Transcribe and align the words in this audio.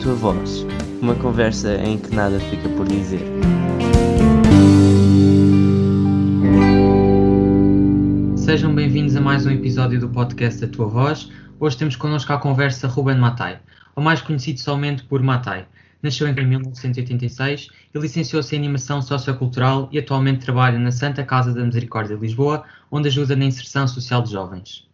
tua 0.00 0.14
voz, 0.14 0.64
uma 1.02 1.14
conversa 1.16 1.74
em 1.74 1.98
que 1.98 2.14
nada 2.14 2.38
fica 2.38 2.68
por 2.68 2.86
dizer. 2.86 3.20
Sejam 8.36 8.72
bem-vindos 8.72 9.16
a 9.16 9.20
mais 9.20 9.44
um 9.44 9.50
episódio 9.50 9.98
do 9.98 10.08
podcast 10.08 10.64
A 10.64 10.68
Tua 10.68 10.86
Voz. 10.86 11.32
Hoje 11.58 11.76
temos 11.76 11.96
connosco 11.96 12.32
a 12.32 12.38
conversa 12.38 12.86
Ruben 12.86 13.18
Matai, 13.18 13.58
ou 13.96 14.02
mais 14.02 14.22
conhecido 14.22 14.60
somente 14.60 15.02
por 15.02 15.20
Matai. 15.20 15.66
Nasceu 16.00 16.28
em 16.28 16.32
1986 16.32 17.68
e 17.92 17.98
licenciou-se 17.98 18.54
em 18.54 18.58
Animação 18.60 19.02
Sociocultural 19.02 19.88
e 19.90 19.98
atualmente 19.98 20.44
trabalha 20.44 20.78
na 20.78 20.92
Santa 20.92 21.24
Casa 21.24 21.52
da 21.52 21.64
Misericórdia 21.64 22.14
de 22.14 22.22
Lisboa, 22.22 22.62
onde 22.88 23.08
ajuda 23.08 23.34
na 23.34 23.46
inserção 23.46 23.88
social 23.88 24.22
de 24.22 24.30
jovens. 24.30 24.86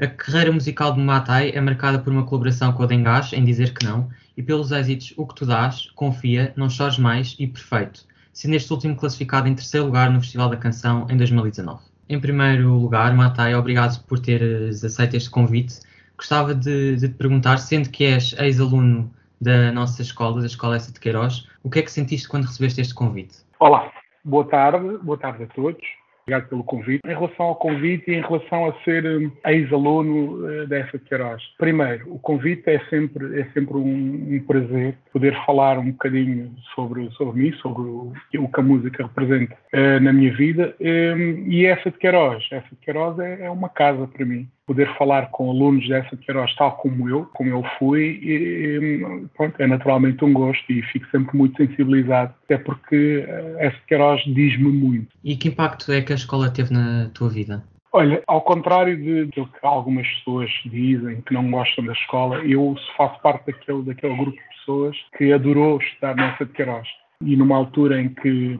A 0.00 0.06
carreira 0.06 0.50
musical 0.50 0.94
de 0.94 1.00
Matai 1.00 1.52
é 1.54 1.60
marcada 1.60 1.98
por 1.98 2.10
uma 2.10 2.24
colaboração 2.24 2.72
com 2.72 2.82
a 2.82 2.86
Dengas 2.86 3.34
em 3.34 3.44
Dizer 3.44 3.74
Que 3.74 3.84
Não 3.84 4.08
e 4.36 4.42
pelos 4.42 4.70
êxitos 4.72 5.14
O 5.16 5.26
Que 5.26 5.34
Tu 5.34 5.46
Dás, 5.46 5.90
Confia, 5.94 6.52
Não 6.56 6.68
Chores 6.68 6.98
Mais 6.98 7.34
e 7.38 7.46
Perfeito, 7.46 8.04
sendo 8.32 8.54
este 8.54 8.72
último 8.72 8.94
classificado 8.96 9.48
em 9.48 9.54
terceiro 9.54 9.86
lugar 9.86 10.10
no 10.10 10.20
Festival 10.20 10.50
da 10.50 10.56
Canção 10.56 11.06
em 11.08 11.16
2019. 11.16 11.80
Em 12.08 12.20
primeiro 12.20 12.74
lugar, 12.74 13.14
Matai, 13.14 13.54
obrigado 13.54 14.00
por 14.04 14.18
teres 14.18 14.84
aceito 14.84 15.16
este 15.16 15.30
convite. 15.30 15.80
Gostava 16.16 16.54
de, 16.54 16.96
de 16.96 17.08
te 17.08 17.14
perguntar, 17.14 17.58
sendo 17.58 17.90
que 17.90 18.04
és 18.04 18.34
ex-aluno 18.38 19.10
da 19.40 19.72
nossa 19.72 20.02
escola, 20.02 20.40
da 20.40 20.46
Escola 20.46 20.76
Essa 20.76 20.92
de 20.92 21.00
Queiroz, 21.00 21.48
o 21.62 21.70
que 21.70 21.80
é 21.80 21.82
que 21.82 21.90
sentiste 21.90 22.28
quando 22.28 22.44
recebeste 22.44 22.80
este 22.80 22.94
convite? 22.94 23.38
Olá, 23.58 23.90
boa 24.24 24.44
tarde, 24.44 24.98
boa 24.98 25.18
tarde 25.18 25.44
a 25.44 25.46
todos. 25.48 25.82
Obrigado 26.28 26.48
pelo 26.48 26.64
convite. 26.64 27.02
Em 27.06 27.14
relação 27.14 27.46
ao 27.46 27.54
convite 27.54 28.10
e 28.10 28.14
em 28.14 28.20
relação 28.20 28.66
a 28.66 28.72
ser 28.82 29.06
hum, 29.06 29.30
ex-aluno 29.46 30.66
da 30.66 30.80
EFA 30.80 30.98
de 30.98 31.04
Queiroz. 31.04 31.40
Primeiro, 31.56 32.12
o 32.12 32.18
convite 32.18 32.68
é 32.68 32.80
sempre, 32.90 33.40
é 33.40 33.44
sempre 33.54 33.76
um, 33.76 34.34
um, 34.34 34.44
prazer 34.44 34.96
poder 35.12 35.36
falar 35.46 35.78
um 35.78 35.92
bocadinho 35.92 36.52
sobre, 36.74 37.08
sobre 37.12 37.40
mim, 37.40 37.52
sobre 37.58 37.82
o, 37.82 38.12
o 38.40 38.48
que 38.48 38.60
a 38.60 38.62
música 38.62 39.04
representa 39.04 39.56
uh, 39.72 40.00
na 40.02 40.12
minha 40.12 40.34
vida. 40.34 40.74
Um, 40.80 41.48
e 41.48 41.64
a 41.64 41.74
EFA 41.74 41.92
de 41.92 41.98
Queiroz. 41.98 42.44
A 42.50 42.56
EFA 42.56 42.74
de 42.74 42.80
Queiroz 42.80 43.18
é, 43.20 43.42
é 43.42 43.50
uma 43.50 43.68
casa 43.68 44.08
para 44.08 44.26
mim 44.26 44.48
poder 44.66 44.92
falar 44.96 45.30
com 45.30 45.48
alunos 45.50 45.88
dessa 45.88 46.16
Queiroz 46.16 46.54
tal 46.56 46.72
como 46.72 47.08
eu, 47.08 47.26
como 47.32 47.50
eu 47.50 47.62
fui, 47.78 48.18
e, 48.22 49.26
pronto, 49.36 49.54
é 49.60 49.66
naturalmente 49.66 50.24
um 50.24 50.32
gosto 50.32 50.70
e 50.70 50.82
fico 50.82 51.06
sempre 51.10 51.36
muito 51.36 51.56
sensibilizado, 51.56 52.34
até 52.44 52.58
porque 52.58 53.24
eh, 53.26 53.56
essa 53.58 53.76
Queiroz 53.86 54.22
diz-me 54.24 54.70
muito. 54.70 55.08
E 55.22 55.36
que 55.36 55.48
impacto 55.48 55.92
é 55.92 56.02
que 56.02 56.12
a 56.12 56.16
escola 56.16 56.50
teve 56.50 56.72
na 56.72 57.08
tua 57.14 57.28
vida? 57.28 57.62
Olha, 57.92 58.22
ao 58.26 58.42
contrário 58.42 58.96
de, 58.96 59.26
de 59.26 59.32
que 59.32 59.58
algumas 59.62 60.06
pessoas 60.06 60.50
dizem 60.66 61.22
que 61.22 61.32
não 61.32 61.50
gostam 61.50 61.84
da 61.84 61.92
escola, 61.92 62.44
eu 62.44 62.74
faço 62.96 63.20
parte 63.22 63.46
daquele, 63.46 63.82
daquele 63.84 64.16
grupo 64.16 64.36
de 64.36 64.56
pessoas 64.58 64.96
que 65.16 65.32
adorou 65.32 65.78
estar 65.78 66.14
nessa 66.14 66.44
de 66.44 66.52
Queiroz 66.52 66.86
e 67.22 67.36
numa 67.36 67.56
altura 67.56 68.00
em 68.00 68.08
que 68.08 68.58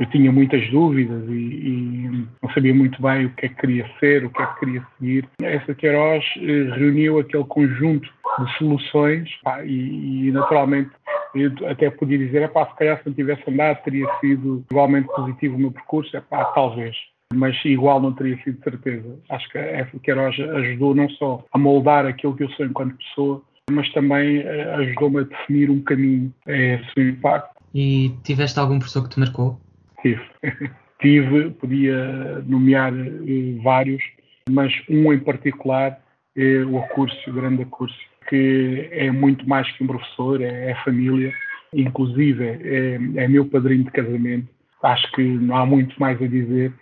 eu 0.00 0.06
tinha 0.10 0.32
muitas 0.32 0.68
dúvidas 0.70 1.22
e, 1.28 1.32
e, 1.32 2.26
não 2.42 2.50
sabia 2.54 2.74
muito 2.74 3.00
bem 3.02 3.26
o 3.26 3.30
que 3.34 3.46
é 3.46 3.48
que 3.48 3.56
queria 3.56 3.90
ser, 3.98 4.24
o 4.24 4.30
que 4.30 4.42
é 4.42 4.46
que 4.46 4.60
queria 4.60 4.86
seguir, 4.98 5.28
essa 5.42 5.74
Queiroz 5.74 6.24
eh, 6.38 6.74
reuniu 6.76 7.18
aquele 7.18 7.44
conjunto 7.44 8.08
de 8.38 8.58
soluções 8.58 9.28
pá, 9.42 9.62
e, 9.64 10.28
e, 10.28 10.32
naturalmente 10.32 10.90
eu 11.34 11.52
até 11.68 11.90
podia 11.90 12.18
dizer, 12.18 12.48
pá, 12.48 12.66
se 12.66 12.76
calhar 12.76 12.98
se 12.98 13.06
não 13.06 13.14
tivesse 13.14 13.42
andado 13.48 13.82
teria 13.84 14.06
sido 14.20 14.64
igualmente 14.70 15.08
positivo 15.08 15.56
o 15.56 15.58
meu 15.58 15.72
percurso, 15.72 16.10
pá, 16.28 16.44
talvez 16.46 16.96
mas 17.32 17.56
igual 17.64 18.00
não 18.00 18.12
teria 18.12 18.36
sido 18.42 18.60
certeza. 18.64 19.16
Acho 19.28 19.48
que 19.50 19.58
essa 19.58 19.96
Queiroz 20.00 20.34
ajudou 20.40 20.96
não 20.96 21.08
só 21.10 21.44
a 21.52 21.58
moldar 21.58 22.04
aquilo 22.04 22.34
que 22.34 22.42
eu 22.42 22.50
sou 22.50 22.66
enquanto 22.66 22.96
pessoa, 22.96 23.40
mas 23.70 23.88
também 23.92 24.38
eh, 24.38 24.74
ajudou-me 24.74 25.20
a 25.20 25.22
definir 25.22 25.70
um 25.70 25.80
caminho, 25.80 26.34
é 26.46 26.80
o 26.82 26.92
seu 26.92 27.08
impacto 27.08 27.59
e 27.74 28.14
tiveste 28.24 28.58
algum 28.58 28.78
professor 28.78 29.02
que 29.04 29.14
te 29.14 29.20
marcou? 29.20 29.60
Tive. 30.02 30.22
Tive, 31.00 31.50
podia 31.52 32.42
nomear 32.46 32.92
eh, 32.92 33.58
vários, 33.62 34.02
mas 34.50 34.70
um 34.86 35.10
em 35.10 35.18
particular 35.18 35.98
é 36.36 36.62
o 36.62 36.78
Acúrcio, 36.78 37.32
o 37.32 37.34
grande 37.34 37.62
Acúrcio, 37.62 37.98
que 38.28 38.88
é 38.92 39.10
muito 39.10 39.48
mais 39.48 39.70
que 39.72 39.82
um 39.82 39.86
professor, 39.86 40.42
é, 40.42 40.70
é 40.70 40.74
família, 40.84 41.32
inclusive 41.72 42.44
é, 42.44 42.98
é 43.16 43.28
meu 43.28 43.46
padrinho 43.46 43.84
de 43.84 43.90
casamento. 43.90 44.46
Acho 44.82 45.10
que 45.12 45.22
não 45.22 45.56
há 45.56 45.64
muito 45.64 45.98
mais 45.98 46.20
a 46.20 46.26
dizer, 46.26 46.72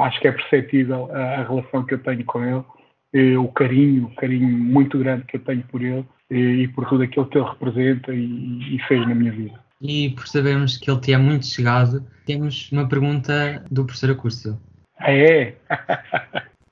acho 0.00 0.20
que 0.20 0.28
é 0.28 0.32
perceptível 0.32 1.10
a, 1.10 1.40
a, 1.40 1.48
relação 1.48 1.84
que 1.84 1.94
eu 1.94 1.98
tenho 1.98 2.24
com 2.24 2.42
ele, 2.44 3.36
o 3.36 3.48
carinho, 3.48 4.06
o 4.06 4.14
carinho 4.16 4.48
muito 4.48 4.98
grande 4.98 5.24
que 5.24 5.36
eu 5.36 5.40
tenho 5.40 5.62
por 5.62 5.82
ele 5.82 6.04
e 6.30 6.68
por 6.68 6.86
tudo 6.88 7.02
aquilo 7.02 7.26
que 7.26 7.38
ele 7.38 7.48
representa 7.48 8.12
e, 8.14 8.76
e 8.76 8.78
fez 8.86 9.06
na 9.06 9.14
minha 9.14 9.32
vida 9.32 9.65
e 9.80 10.10
por 10.10 10.26
sabermos 10.26 10.76
que 10.76 10.90
ele 10.90 11.00
te 11.00 11.12
é 11.12 11.18
muito 11.18 11.46
chegado, 11.46 12.04
temos 12.24 12.70
uma 12.72 12.88
pergunta 12.88 13.64
do 13.70 13.84
professor 13.84 14.10
Acúrcio. 14.10 14.60
Ah, 14.98 15.12
é? 15.12 15.56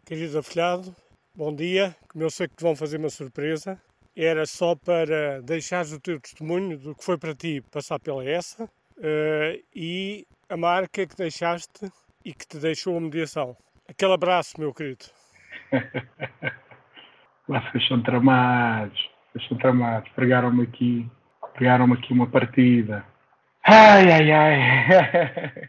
Querido 0.05 0.39
afilhado, 0.39 0.95
bom 1.35 1.55
dia. 1.55 1.95
Como 2.09 2.25
eu 2.25 2.31
sei 2.31 2.49
que 2.49 2.57
te 2.57 2.63
vão 2.63 2.75
fazer 2.75 2.99
uma 2.99 3.11
surpresa, 3.11 3.81
era 4.17 4.47
só 4.47 4.75
para 4.75 5.41
deixares 5.43 5.93
o 5.93 6.01
teu 6.01 6.21
testemunho 6.21 6.79
do 6.79 6.95
que 6.95 7.05
foi 7.05 7.19
para 7.19 7.35
ti 7.35 7.63
passar 7.71 7.99
pela 7.99 8.25
essa 8.25 8.65
uh, 8.65 9.63
e 9.75 10.27
a 10.49 10.57
marca 10.57 11.07
que 11.07 11.17
deixaste 11.17 11.91
e 12.25 12.33
que 12.33 12.47
te 12.47 12.59
deixou 12.59 12.97
a 12.97 13.01
mediação. 13.01 13.57
Aquele 13.89 14.13
abraço, 14.13 14.59
meu 14.59 14.73
querido. 14.73 15.05
Vocês 17.47 17.87
são 17.89 18.03
tramados, 18.03 18.99
vocês 19.33 19.47
são 19.49 19.59
tramados. 19.59 20.11
Pregaram-me 20.13 20.63
aqui 20.63 21.07
pegaram-me 21.55 21.95
aqui 21.95 22.13
uma 22.13 22.27
partida. 22.27 23.05
Ai, 23.67 24.11
ai, 24.11 24.31
ai. 24.33 25.69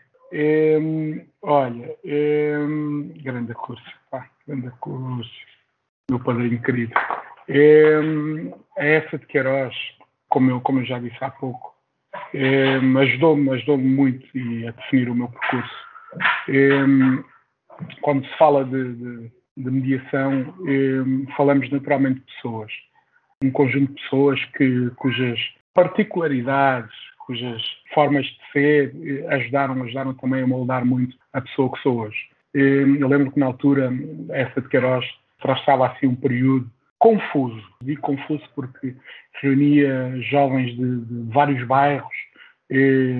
um, 0.79 1.25
olha, 1.41 1.95
um, 2.03 3.13
grande 3.23 3.53
curso, 3.53 3.83
pá, 4.11 4.27
grande 4.47 4.69
curso, 4.79 5.31
meu 6.09 6.19
padrinho 6.19 6.61
querido. 6.61 6.93
Um, 7.47 8.53
essa 8.75 9.17
de 9.17 9.25
Queiroz, 9.27 9.75
como 10.29 10.51
eu, 10.51 10.61
como 10.61 10.79
eu 10.79 10.85
já 10.85 10.99
disse 10.99 11.23
há 11.23 11.29
pouco, 11.29 11.73
um, 12.33 12.97
ajudou-me 12.97 13.51
ajudou 13.51 13.77
muito 13.77 14.25
a 14.67 14.71
definir 14.71 15.09
o 15.09 15.15
meu 15.15 15.27
percurso. 15.29 15.85
Um, 16.49 17.23
quando 18.01 18.25
se 18.25 18.37
fala 18.37 18.63
de, 18.65 18.93
de, 18.93 19.31
de 19.57 19.71
mediação, 19.71 20.55
um, 20.59 21.27
falamos 21.37 21.69
naturalmente 21.69 22.19
de 22.19 22.25
pessoas. 22.33 22.71
Um 23.43 23.51
conjunto 23.51 23.93
de 23.93 24.01
pessoas 24.01 24.43
que, 24.57 24.89
cujas 24.95 25.39
particularidades, 25.75 26.95
cujas 27.19 27.61
formas 27.93 28.25
de 28.25 28.39
ser 28.51 28.95
eh, 28.95 29.35
ajudaram, 29.35 29.83
ajudaram 29.83 30.13
também 30.15 30.41
a 30.41 30.47
moldar 30.47 30.83
muito 30.83 31.15
a 31.33 31.41
pessoa 31.41 31.71
que 31.71 31.81
sou 31.81 31.99
hoje. 31.99 32.17
Eu 32.53 33.09
lembro 33.09 33.31
que 33.33 33.39
na 33.39 33.47
altura, 33.47 33.91
essa 34.29 34.61
de 34.61 34.69
Queiroz 34.69 35.05
traçava 35.41 35.87
assim 35.87 36.07
um 36.07 36.15
período 36.15 36.71
confuso. 36.97 37.61
Digo 37.83 38.01
confuso 38.01 38.43
porque 38.55 38.95
reunia 39.41 40.13
jovens 40.21 40.73
de, 40.77 41.01
de 41.01 41.33
vários 41.33 41.67
bairros, 41.67 42.15
eh, 42.71 43.19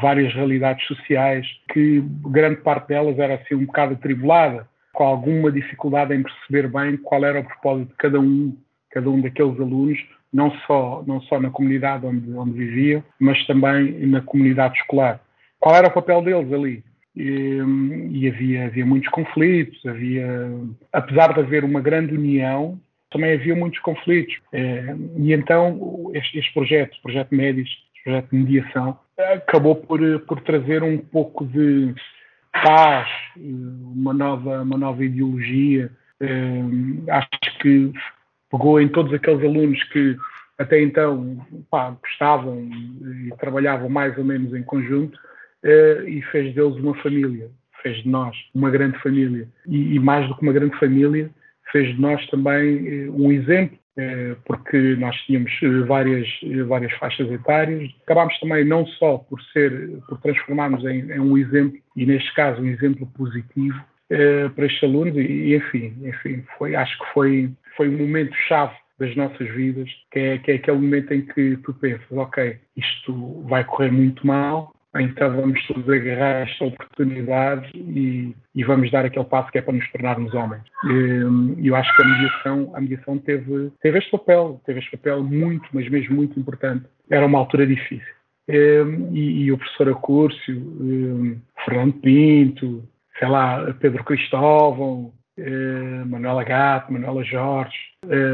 várias 0.00 0.32
realidades 0.32 0.86
sociais, 0.86 1.46
que 1.72 2.00
grande 2.26 2.60
parte 2.60 2.88
delas 2.88 3.18
era 3.18 3.34
assim 3.34 3.56
um 3.56 3.66
bocado 3.66 3.94
atribulada, 3.94 4.68
com 4.92 5.04
alguma 5.04 5.50
dificuldade 5.50 6.14
em 6.14 6.22
perceber 6.22 6.68
bem 6.68 6.96
qual 6.96 7.24
era 7.24 7.40
o 7.40 7.44
propósito 7.44 7.88
de 7.88 7.96
cada 7.96 8.20
um, 8.20 8.56
cada 8.90 9.10
um 9.10 9.20
daqueles 9.20 9.58
alunos, 9.58 9.98
não 10.32 10.50
só, 10.66 11.04
não 11.06 11.20
só 11.22 11.38
na 11.38 11.50
comunidade 11.50 12.06
onde, 12.06 12.32
onde 12.32 12.52
viviam, 12.52 13.04
mas 13.18 13.44
também 13.46 14.06
na 14.06 14.20
comunidade 14.20 14.78
escolar. 14.78 15.20
Qual 15.60 15.74
era 15.76 15.88
o 15.88 15.92
papel 15.92 16.22
deles 16.22 16.52
ali? 16.52 16.84
E, 17.14 17.58
e, 18.10 18.28
havia, 18.28 18.66
havia 18.66 18.86
muitos 18.86 19.10
conflitos, 19.10 19.84
havia, 19.84 20.26
apesar 20.92 21.34
de 21.34 21.40
haver 21.40 21.62
uma 21.62 21.80
grande 21.80 22.14
união, 22.14 22.80
também 23.10 23.34
havia 23.34 23.54
muitos 23.54 23.78
conflitos. 23.80 24.34
É, 24.52 24.96
e 25.18 25.32
então 25.32 26.10
este, 26.14 26.38
este 26.38 26.52
projeto, 26.54 26.96
o 26.96 27.02
projeto 27.02 27.34
Médis, 27.34 27.68
projeto 28.02 28.30
de 28.30 28.36
mediação, 28.36 28.98
acabou 29.34 29.76
por, 29.76 30.00
por 30.20 30.40
trazer 30.40 30.82
um 30.82 30.98
pouco 30.98 31.44
de 31.46 31.94
paz, 32.52 33.08
uma 33.36 34.12
nova, 34.12 34.62
uma 34.62 34.78
nova 34.78 35.04
ideologia. 35.04 35.90
É, 36.20 37.12
acho 37.12 37.58
que 37.60 37.92
pegou 38.52 38.80
em 38.80 38.88
todos 38.88 39.12
aqueles 39.14 39.42
alunos 39.42 39.82
que 39.84 40.16
até 40.58 40.80
então 40.80 41.38
pá, 41.70 41.96
gostavam 42.00 42.68
e 43.26 43.34
trabalhavam 43.40 43.88
mais 43.88 44.16
ou 44.18 44.24
menos 44.24 44.54
em 44.54 44.62
conjunto 44.62 45.18
eh, 45.64 46.04
e 46.06 46.22
fez 46.30 46.54
deles 46.54 46.76
uma 46.76 46.94
família, 46.96 47.50
fez 47.82 48.02
de 48.02 48.08
nós 48.08 48.36
uma 48.54 48.70
grande 48.70 48.98
família. 48.98 49.48
E, 49.66 49.94
e 49.94 49.98
mais 49.98 50.28
do 50.28 50.36
que 50.36 50.42
uma 50.42 50.52
grande 50.52 50.78
família, 50.78 51.30
fez 51.72 51.94
de 51.94 52.00
nós 52.00 52.24
também 52.28 52.86
eh, 52.86 53.10
um 53.10 53.32
exemplo, 53.32 53.78
eh, 53.96 54.36
porque 54.44 54.96
nós 54.96 55.16
tínhamos 55.22 55.52
várias, 55.86 56.28
várias 56.66 56.92
faixas 56.94 57.30
etárias. 57.30 57.90
Acabámos 58.04 58.38
também 58.38 58.64
não 58.64 58.86
só 58.86 59.18
por 59.18 59.40
ser, 59.52 59.98
por 60.08 60.20
transformarmos 60.20 60.84
em, 60.84 61.10
em 61.10 61.20
um 61.20 61.38
exemplo, 61.38 61.78
e 61.96 62.04
neste 62.04 62.32
caso 62.34 62.60
um 62.60 62.66
exemplo 62.66 63.06
positivo, 63.16 63.82
para 64.08 64.66
estes 64.66 64.82
alunos 64.82 65.16
e, 65.16 65.54
enfim, 65.54 65.94
enfim 66.02 66.44
foi, 66.58 66.74
acho 66.74 66.98
que 66.98 67.12
foi 67.12 67.50
foi 67.76 67.88
um 67.88 67.98
momento 67.98 68.34
chave 68.48 68.74
das 68.98 69.16
nossas 69.16 69.48
vidas, 69.48 69.88
que 70.10 70.18
é, 70.18 70.38
que 70.38 70.52
é 70.52 70.54
aquele 70.54 70.76
momento 70.76 71.12
em 71.12 71.22
que 71.22 71.56
tu 71.58 71.74
pensas, 71.74 72.06
ok, 72.12 72.58
isto 72.76 73.42
vai 73.48 73.64
correr 73.64 73.90
muito 73.90 74.24
mal, 74.26 74.72
então 74.94 75.34
vamos 75.34 75.66
todos 75.66 75.88
agarrar 75.88 76.46
esta 76.46 76.64
oportunidade 76.66 77.70
e, 77.74 78.34
e, 78.54 78.62
vamos 78.62 78.90
dar 78.90 79.06
aquele 79.06 79.24
passo 79.24 79.50
que 79.50 79.58
é 79.58 79.62
para 79.62 79.72
nos 79.72 79.90
tornarmos 79.90 80.34
homens. 80.34 80.62
E 81.58 81.66
eu 81.66 81.74
acho 81.74 81.96
que 81.96 82.02
a 82.02 82.06
mediação, 82.06 82.70
a 82.74 82.80
mediação 82.80 83.18
teve, 83.18 83.72
teve 83.80 83.98
este 83.98 84.10
papel, 84.10 84.60
teve 84.66 84.80
este 84.80 84.90
papel 84.90 85.22
muito, 85.22 85.66
mas 85.72 85.88
mesmo 85.88 86.14
muito 86.14 86.38
importante. 86.38 86.84
Era 87.10 87.24
uma 87.24 87.38
altura 87.38 87.66
difícil. 87.66 88.14
E, 88.48 89.44
e 89.44 89.52
o 89.52 89.56
professor 89.56 89.88
Acúrcio, 89.88 91.40
Fernando 91.64 91.94
Pinto, 91.94 92.84
sei 93.22 93.28
lá, 93.28 93.72
Pedro 93.78 94.02
Cristóvão, 94.02 95.12
Manuela 96.06 96.42
Gato, 96.42 96.92
Manuela 96.92 97.22
Jorge, 97.22 97.76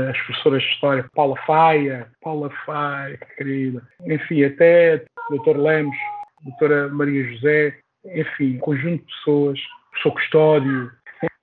as 0.09 0.19
professoras 0.23 0.63
de 0.63 0.69
História, 0.71 1.05
Paula 1.15 1.37
Faia, 1.47 2.07
Paula 2.23 2.51
Faia, 2.65 3.19
querida, 3.37 3.83
enfim, 4.07 4.45
até 4.45 5.05
Dr. 5.31 5.59
Lemos, 5.59 5.97
doutora 6.43 6.89
Maria 6.89 7.23
José, 7.35 7.77
enfim, 8.15 8.57
um 8.57 8.61
conjunto 8.61 9.05
de 9.05 9.13
pessoas, 9.13 9.61
professor 9.91 10.13
Custódio, 10.13 10.91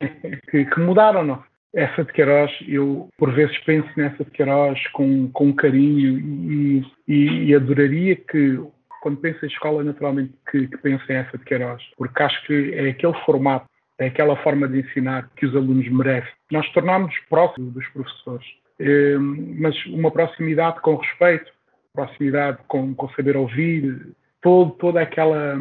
que, 0.49 0.65
que 0.65 0.79
mudaram-nos. 0.79 1.39
Essa 1.75 2.05
de 2.05 2.13
Queiroz, 2.13 2.51
eu 2.69 3.09
por 3.17 3.33
vezes 3.33 3.57
penso 3.65 3.89
nessa 3.97 4.23
de 4.23 4.31
Queiroz 4.31 4.79
com, 4.93 5.29
com 5.31 5.53
carinho 5.53 6.17
e, 6.17 6.85
e, 7.05 7.47
e 7.47 7.53
adoraria 7.53 8.15
que, 8.15 8.59
quando 9.05 9.17
penso 9.17 9.45
em 9.45 9.49
escola, 9.49 9.83
naturalmente 9.83 10.33
que, 10.49 10.67
que 10.67 10.77
pense 10.79 11.03
em 11.13 11.17
essa 11.17 11.37
de 11.37 11.45
Queiroz, 11.45 11.79
porque 11.95 12.23
acho 12.23 12.43
que 12.47 12.73
é 12.73 12.89
aquele 12.89 13.13
formato, 13.23 13.69
é 13.99 14.07
aquela 14.07 14.35
forma 14.37 14.67
de 14.67 14.79
ensinar 14.79 15.29
que 15.35 15.45
os 15.45 15.55
alunos 15.55 15.87
merecem. 15.89 16.31
Nós 16.51 16.67
tornámos 16.71 17.13
próximos 17.29 17.71
dos 17.71 17.87
professores, 17.89 18.47
eh, 18.79 19.15
mas 19.19 19.75
uma 19.85 20.09
proximidade 20.09 20.81
com 20.81 20.95
respeito, 20.95 21.51
proximidade 21.93 22.57
com, 22.67 22.95
com 22.95 23.07
saber 23.09 23.37
ouvir, 23.37 24.07
todo, 24.41 24.71
toda, 24.71 25.01
aquela, 25.01 25.55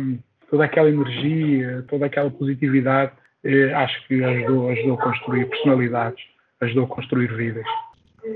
toda 0.49 0.65
aquela 0.65 0.89
energia, 0.89 1.85
toda 1.87 2.07
aquela 2.07 2.31
positividade, 2.31 3.13
eh, 3.45 3.75
acho 3.75 4.09
que 4.09 4.25
ajudou, 4.25 4.71
ajudou 4.71 4.95
a 4.95 5.03
construir 5.03 5.45
personalidades, 5.51 6.25
ajudou 6.63 6.85
a 6.85 6.89
construir 6.89 7.31
vidas. 7.37 7.67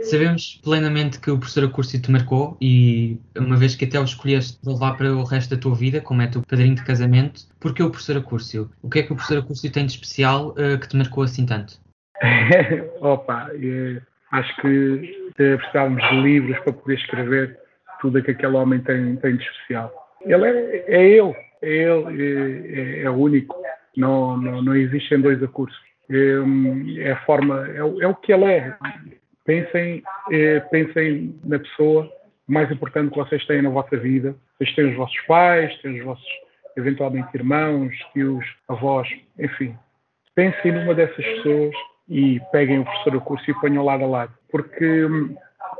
Sabemos 0.02 0.61
plenamente 0.62 1.20
que 1.20 1.31
o 1.31 1.38
professor 1.38 1.64
Acúrcio 1.64 2.00
te 2.00 2.11
marcou 2.11 2.56
e 2.61 3.19
uma 3.37 3.56
vez 3.56 3.75
que 3.75 3.85
até 3.85 3.99
o 3.99 4.05
escolheste 4.05 4.58
levar 4.64 4.96
para 4.96 5.12
o 5.14 5.25
resto 5.25 5.55
da 5.55 5.61
tua 5.61 5.75
vida, 5.75 6.00
como 6.00 6.23
é 6.23 6.26
teu 6.26 6.43
padrinho 6.43 6.75
de 6.75 6.85
casamento, 6.85 7.43
porquê 7.61 7.82
o 7.82 7.90
professor 7.90 8.17
Acúrcio? 8.17 8.70
O 8.82 8.90
que 8.90 9.00
é 9.00 9.02
que 9.02 9.12
o 9.12 9.17
professor 9.17 9.38
Acúrcio 9.38 9.73
tem 9.73 9.87
de 9.87 9.93
especial 9.93 10.50
uh, 10.50 10.79
que 10.79 10.88
te 10.88 10.96
marcou 10.96 11.25
assim 11.25 11.46
tanto? 11.46 11.81
Opa, 13.00 13.50
eh, 13.55 14.00
acho 14.32 14.56
que 14.61 15.32
precisávamos 15.37 16.02
de 16.08 16.20
livros 16.20 16.58
para 16.61 16.73
poder 16.73 16.94
escrever 16.94 17.58
tudo 18.00 18.19
o 18.19 18.23
que 18.23 18.32
aquele 18.32 18.56
homem 18.56 18.81
tem, 18.81 19.17
tem 19.17 19.37
de 19.37 19.44
especial. 19.44 19.93
Ele 20.23 20.44
é, 20.44 20.84
é 20.88 21.08
ele, 21.08 21.34
é 21.62 21.69
ele, 21.69 23.00
é, 23.00 23.02
é 23.02 23.11
único. 23.11 23.56
Não, 23.96 24.37
não, 24.37 24.62
não 24.62 24.75
existem 24.75 25.20
dois 25.20 25.43
acursos. 25.43 25.79
É, 26.11 27.02
é 27.02 27.12
a 27.12 27.25
forma, 27.25 27.69
é, 27.69 27.79
é, 27.79 28.06
o 28.06 28.14
que 28.14 28.32
ele 28.32 28.44
é. 28.44 28.76
Pensem, 29.48 30.02
é, 30.30 30.60
pensem 30.60 31.34
na 31.42 31.58
pessoa 31.58 32.06
mais 32.46 32.70
importante 32.70 33.12
que 33.12 33.16
vocês 33.16 33.46
têm 33.46 33.62
na 33.62 33.70
vossa 33.70 33.96
vida. 33.96 34.36
Vocês 34.58 34.74
têm 34.74 34.90
os 34.90 34.96
vossos 34.96 35.18
pais, 35.22 35.74
têm 35.80 36.00
os 36.00 36.04
vossos, 36.04 36.28
eventualmente, 36.76 37.30
irmãos, 37.34 37.96
tios, 38.12 38.44
avós, 38.68 39.08
enfim. 39.38 39.74
Pensem 40.34 40.72
numa 40.72 40.94
dessas 40.94 41.24
pessoas 41.24 41.74
e 42.10 42.38
peguem 42.52 42.80
o 42.80 42.84
professor 42.84 43.10
do 43.10 43.22
curso 43.22 43.50
e 43.50 43.54
ponham 43.54 43.86
lado 43.86 44.04
a 44.04 44.06
lado. 44.06 44.34
Porque 44.50 45.06
hum, 45.06 45.34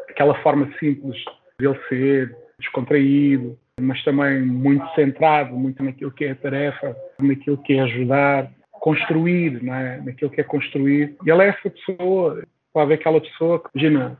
aquela 0.09 0.35
forma 0.37 0.73
simples 0.79 1.23
de 1.61 1.67
ele 1.67 1.79
ser, 1.91 2.37
descontraído, 2.59 3.59
mas 3.79 4.03
também 4.03 4.41
muito 4.41 4.89
centrado, 4.95 5.55
muito 5.55 5.85
naquilo 5.85 6.11
que 6.11 6.25
é 6.25 6.31
a 6.31 6.37
tarefa, 6.37 6.97
naquilo 7.21 7.59
que 7.59 7.75
é 7.75 7.83
ajudar, 7.83 8.51
construir, 8.73 9.63
não 9.63 9.75
é? 9.75 10.01
naquilo 10.01 10.31
que 10.31 10.41
é 10.41 10.45
construir. 10.45 11.15
E 11.27 11.31
ela 11.31 11.45
é 11.45 11.49
essa 11.49 11.69
pessoa, 11.69 12.43
pode 12.79 12.89
ver 12.91 12.95
aquela 12.95 13.21
pessoa 13.21 13.59
que, 13.59 13.69
imagina, 13.75 14.17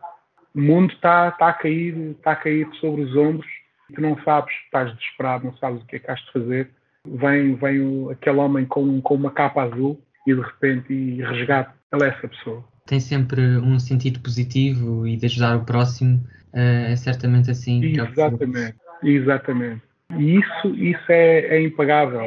o 0.53 0.61
mundo 0.61 0.93
está 0.93 1.31
tá 1.31 1.51
a 1.51 1.53
cair, 1.53 1.97
está 2.11 2.33
a 2.33 2.37
cair 2.37 2.69
sobre 2.81 3.03
os 3.03 3.17
ombros, 3.17 3.47
tu 3.95 4.01
não 4.01 4.21
sabes, 4.25 4.53
estás 4.65 4.93
desesperado, 4.97 5.45
não 5.45 5.57
sabes 5.59 5.81
o 5.81 5.87
que 5.87 5.95
é 5.95 5.99
que 6.01 6.11
has 6.11 6.19
de 6.19 6.33
fazer. 6.33 6.71
Vem, 7.07 7.55
vem 7.55 7.81
o, 7.81 8.11
aquele 8.11 8.39
homem 8.39 8.67
com, 8.67 9.01
com 9.01 9.15
uma 9.15 9.31
capa 9.31 9.63
azul 9.63 10.03
e 10.27 10.35
de 10.35 10.41
repente 10.41 10.93
e 10.93 11.23
resgata. 11.23 11.73
Ela 11.93 12.07
é 12.07 12.09
essa 12.09 12.27
pessoa. 12.27 12.65
Tem 12.85 12.99
sempre 12.99 13.41
um 13.59 13.79
sentido 13.79 14.19
positivo 14.19 15.07
e 15.07 15.17
de 15.17 15.27
ajudar 15.27 15.57
o 15.57 15.65
próximo, 15.65 16.21
é 16.53 16.97
certamente 16.97 17.53
assim. 17.53 17.81
Exatamente. 17.85 18.77
Exatamente. 19.05 19.83
E 20.17 20.39
isso, 20.41 20.75
isso 20.75 21.13
é, 21.13 21.41
é 21.47 21.63
impagável. 21.63 22.27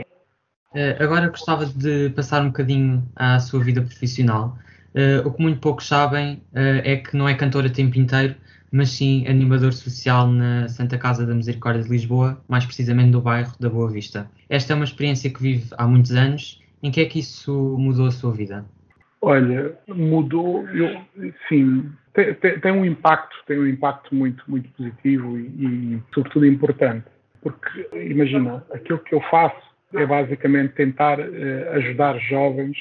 Uh, 0.74 1.04
agora 1.04 1.28
gostava 1.28 1.66
de 1.66 2.10
passar 2.12 2.42
um 2.42 2.48
bocadinho 2.48 3.06
à 3.18 3.38
sua 3.40 3.62
vida 3.62 3.82
profissional. 3.82 4.58
Uh, 4.94 5.26
o 5.26 5.32
que 5.32 5.42
muito 5.42 5.60
poucos 5.60 5.88
sabem 5.88 6.36
uh, 6.54 6.82
é 6.84 6.98
que 6.98 7.16
não 7.16 7.28
é 7.28 7.34
cantora 7.34 7.70
tempo 7.70 7.98
inteiro, 7.98 8.36
mas 8.72 8.90
sim 8.90 9.26
animador 9.28 9.74
social 9.74 10.28
na 10.28 10.68
Santa 10.68 10.98
Casa 10.98 11.26
da 11.26 11.34
Misericórdia 11.34 11.84
de 11.84 11.90
Lisboa, 11.90 12.42
mais 12.48 12.66
precisamente 12.66 13.12
do 13.12 13.22
bairro 13.22 13.54
da 13.60 13.70
Boa 13.70 13.90
Vista. 13.90 14.30
Esta 14.50 14.74
é 14.74 14.76
uma 14.76 14.86
experiência 14.86 15.30
que 15.30 15.42
vive 15.42 15.66
há 15.78 15.88
muitos 15.88 16.12
anos. 16.12 16.62
Em 16.84 16.90
que 16.90 17.00
é 17.00 17.06
que 17.06 17.20
isso 17.20 17.78
mudou 17.78 18.08
a 18.08 18.12
sua 18.12 18.34
vida? 18.34 18.66
Olha, 19.22 19.78
mudou, 19.88 20.68
eu, 20.70 21.00
sim, 21.48 21.92
tem, 22.14 22.34
tem, 22.34 22.60
tem, 22.60 22.72
um 22.72 22.84
impacto, 22.84 23.36
tem 23.46 23.60
um 23.60 23.68
impacto 23.68 24.16
muito, 24.16 24.44
muito 24.48 24.68
positivo 24.72 25.38
e, 25.38 25.44
e, 25.44 26.04
sobretudo, 26.14 26.46
importante. 26.46 27.06
Porque, 27.42 27.88
imagina, 27.94 28.64
aquilo 28.74 28.98
que 29.00 29.14
eu 29.14 29.22
faço 29.30 29.62
é 29.94 30.06
basicamente 30.06 30.74
tentar 30.74 31.20
eh, 31.20 31.72
ajudar 31.76 32.18
jovens 32.20 32.78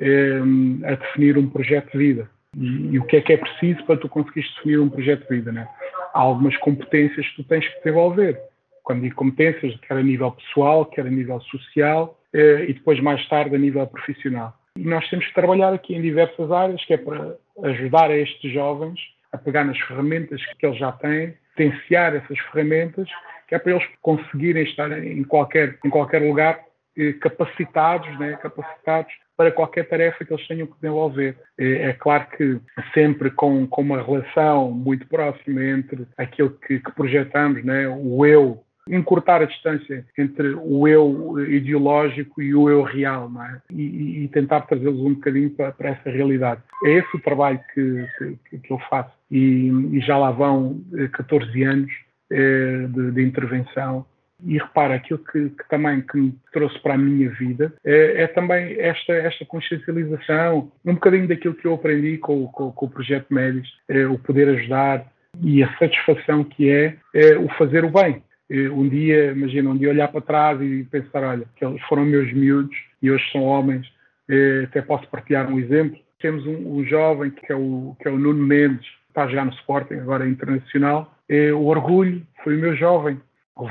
a 0.00 0.94
definir 0.94 1.38
um 1.38 1.48
projeto 1.48 1.92
de 1.92 1.98
vida. 1.98 2.30
E, 2.56 2.94
e, 2.94 2.98
o 2.98 3.04
que 3.04 3.16
é 3.16 3.20
que 3.20 3.32
é 3.32 3.36
preciso 3.36 3.84
para 3.84 3.96
tu 3.96 4.08
conseguires 4.08 4.50
definir 4.56 4.78
um 4.78 4.88
projeto 4.88 5.22
de 5.28 5.36
vida, 5.36 5.52
né? 5.52 5.66
Há 6.12 6.20
algumas 6.20 6.56
competências 6.58 7.26
que 7.28 7.36
tu 7.36 7.44
tens 7.44 7.66
que 7.66 7.78
desenvolver. 7.78 8.38
Quando 8.82 9.02
digo 9.02 9.14
competências, 9.14 9.78
quer 9.80 9.96
a 9.96 10.02
nível 10.02 10.32
pessoal, 10.32 10.84
quer 10.86 11.06
a 11.06 11.10
nível 11.10 11.40
social 11.42 12.18
eh, 12.32 12.66
e 12.68 12.74
depois 12.74 13.00
mais 13.00 13.26
tarde 13.28 13.54
a 13.54 13.58
nível 13.58 13.86
profissional. 13.86 14.54
E 14.76 14.84
nós 14.84 15.08
temos 15.08 15.26
que 15.26 15.34
trabalhar 15.34 15.72
aqui 15.72 15.94
em 15.94 16.02
diversas 16.02 16.50
áreas, 16.50 16.84
que 16.84 16.94
é 16.94 16.98
para 16.98 17.36
ajudar 17.64 18.10
a 18.10 18.16
estes 18.16 18.52
jovens 18.52 18.98
a 19.32 19.38
pegar 19.38 19.64
nas 19.64 19.78
ferramentas 19.78 20.44
que 20.58 20.66
eles 20.66 20.78
já 20.78 20.92
têm, 20.92 21.34
potenciar 21.54 22.14
essas 22.14 22.38
ferramentas, 22.38 23.08
que 23.48 23.54
é 23.54 23.58
para 23.58 23.72
eles 23.72 23.86
conseguirem 24.02 24.64
estar 24.64 24.90
em 24.92 25.24
qualquer, 25.24 25.78
em 25.84 25.90
qualquer 25.90 26.22
lugar 26.22 26.60
eh, 26.96 27.12
capacitados, 27.14 28.18
né, 28.18 28.38
capacitados 28.42 29.12
para 29.42 29.50
qualquer 29.50 29.88
tarefa 29.88 30.24
que 30.24 30.32
eles 30.32 30.46
tenham 30.46 30.68
que 30.68 30.74
desenvolver. 30.80 31.36
É, 31.58 31.88
é 31.88 31.92
claro 31.94 32.26
que 32.36 32.60
sempre 32.94 33.28
com, 33.28 33.66
com 33.66 33.82
uma 33.82 34.00
relação 34.00 34.70
muito 34.70 35.04
próxima 35.08 35.64
entre 35.64 36.06
aquilo 36.16 36.50
que, 36.50 36.78
que 36.78 36.92
projetamos, 36.92 37.64
né, 37.64 37.88
o 37.88 38.24
eu 38.24 38.62
encurtar 38.88 39.42
a 39.42 39.46
distância 39.46 40.04
entre 40.16 40.54
o 40.54 40.86
eu 40.86 41.40
ideológico 41.48 42.40
e 42.40 42.54
o 42.54 42.70
eu 42.70 42.82
real, 42.82 43.28
não 43.28 43.44
é? 43.44 43.60
E, 43.72 44.24
e 44.24 44.28
tentar 44.28 44.62
trazê-los 44.62 45.00
um 45.00 45.14
bocadinho 45.14 45.50
para, 45.50 45.72
para, 45.72 45.90
essa 45.90 46.10
realidade. 46.10 46.60
É 46.84 46.98
esse 46.98 47.16
o 47.16 47.20
trabalho 47.20 47.60
que, 47.74 48.06
que, 48.48 48.58
que 48.58 48.72
eu 48.72 48.78
faço. 48.90 49.12
E, 49.30 49.68
e, 49.92 50.00
já 50.00 50.18
lá 50.18 50.30
vão 50.30 50.80
14 51.12 51.62
eh, 51.62 51.66
anos 51.66 51.92
eh, 52.30 52.86
de, 52.88 53.10
de, 53.12 53.22
intervenção. 53.22 54.04
E 54.44 54.58
repara, 54.58 54.94
aquilo 54.94 55.18
que, 55.20 55.50
que, 55.50 55.68
também 55.68 56.00
que 56.00 56.16
me 56.18 56.34
trouxe 56.52 56.78
para 56.80 56.94
a 56.94 56.98
minha 56.98 57.30
vida 57.30 57.72
é, 57.84 58.22
é, 58.22 58.26
também 58.26 58.78
esta, 58.80 59.12
esta 59.12 59.44
consciencialização, 59.44 60.70
um 60.84 60.94
bocadinho 60.94 61.28
daquilo 61.28 61.54
que 61.54 61.66
eu 61.66 61.74
aprendi 61.74 62.18
com, 62.18 62.46
com, 62.48 62.72
com 62.72 62.86
o 62.86 62.90
Projeto 62.90 63.32
Médios, 63.32 63.68
é, 63.88 64.06
o 64.06 64.18
poder 64.18 64.48
ajudar 64.48 65.06
e 65.40 65.62
a 65.62 65.78
satisfação 65.78 66.44
que 66.44 66.70
é, 66.70 66.96
é 67.14 67.38
o 67.38 67.48
fazer 67.56 67.84
o 67.84 67.90
bem 67.90 68.22
um 68.70 68.86
dia, 68.88 69.32
imagina, 69.32 69.70
um 69.70 69.76
dia 69.76 69.88
olhar 69.88 70.08
para 70.08 70.20
trás 70.20 70.60
e 70.60 70.84
pensar, 70.84 71.24
olha, 71.24 71.46
que 71.56 71.64
eles 71.64 71.80
foram 71.82 72.04
meus 72.04 72.30
miúdos 72.32 72.76
e 73.00 73.10
hoje 73.10 73.24
são 73.32 73.42
homens, 73.42 73.86
eh, 74.28 74.64
até 74.64 74.82
posso 74.82 75.08
partilhar 75.08 75.50
um 75.50 75.58
exemplo. 75.58 75.98
Temos 76.20 76.46
um, 76.46 76.76
um 76.76 76.84
jovem 76.84 77.30
que 77.30 77.50
é, 77.50 77.56
o, 77.56 77.96
que 78.00 78.06
é 78.06 78.10
o 78.10 78.18
Nuno 78.18 78.44
Mendes, 78.44 78.86
está 79.08 79.26
jogar 79.26 79.46
no 79.46 79.52
Sporting, 79.52 79.94
agora 79.94 80.26
é 80.26 80.28
internacional. 80.28 81.14
O 81.56 81.64
orgulho 81.66 82.22
foi 82.44 82.56
o 82.56 82.60
meu 82.60 82.76
jovem. 82.76 83.18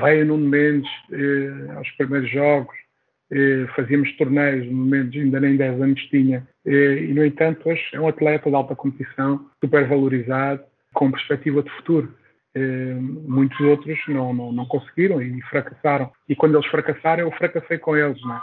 Veio 0.01 0.25
Nuno 0.25 0.47
Mendes 0.47 0.89
eh, 1.11 1.71
aos 1.75 1.89
primeiros 1.91 2.29
jogos, 2.29 2.75
eh, 3.31 3.65
fazíamos 3.75 4.15
torneios, 4.17 4.65
no 4.67 4.73
momento 4.73 5.17
ainda 5.17 5.39
nem 5.39 5.57
10 5.57 5.81
anos 5.81 6.01
tinha, 6.09 6.47
e 6.65 7.13
no 7.13 7.25
entanto 7.25 7.67
hoje 7.67 7.83
é 7.93 7.99
um 7.99 8.07
atleta 8.07 8.49
de 8.49 8.55
alta 8.55 8.75
competição, 8.75 9.49
super 9.59 9.87
valorizado, 9.87 10.63
com 10.93 11.11
perspectiva 11.11 11.63
de 11.63 11.69
futuro. 11.71 12.13
Eh, 12.53 12.95
muitos 12.99 13.59
outros 13.61 13.97
não, 14.07 14.33
não, 14.33 14.51
não, 14.51 14.65
conseguiram 14.65 15.21
e 15.21 15.41
fracassaram. 15.43 16.11
E 16.27 16.35
quando 16.35 16.55
eles 16.55 16.69
fracassaram, 16.69 17.23
eu 17.23 17.31
fracassei 17.31 17.77
com 17.77 17.95
eles. 17.95 18.21
Não 18.21 18.35
é? 18.35 18.41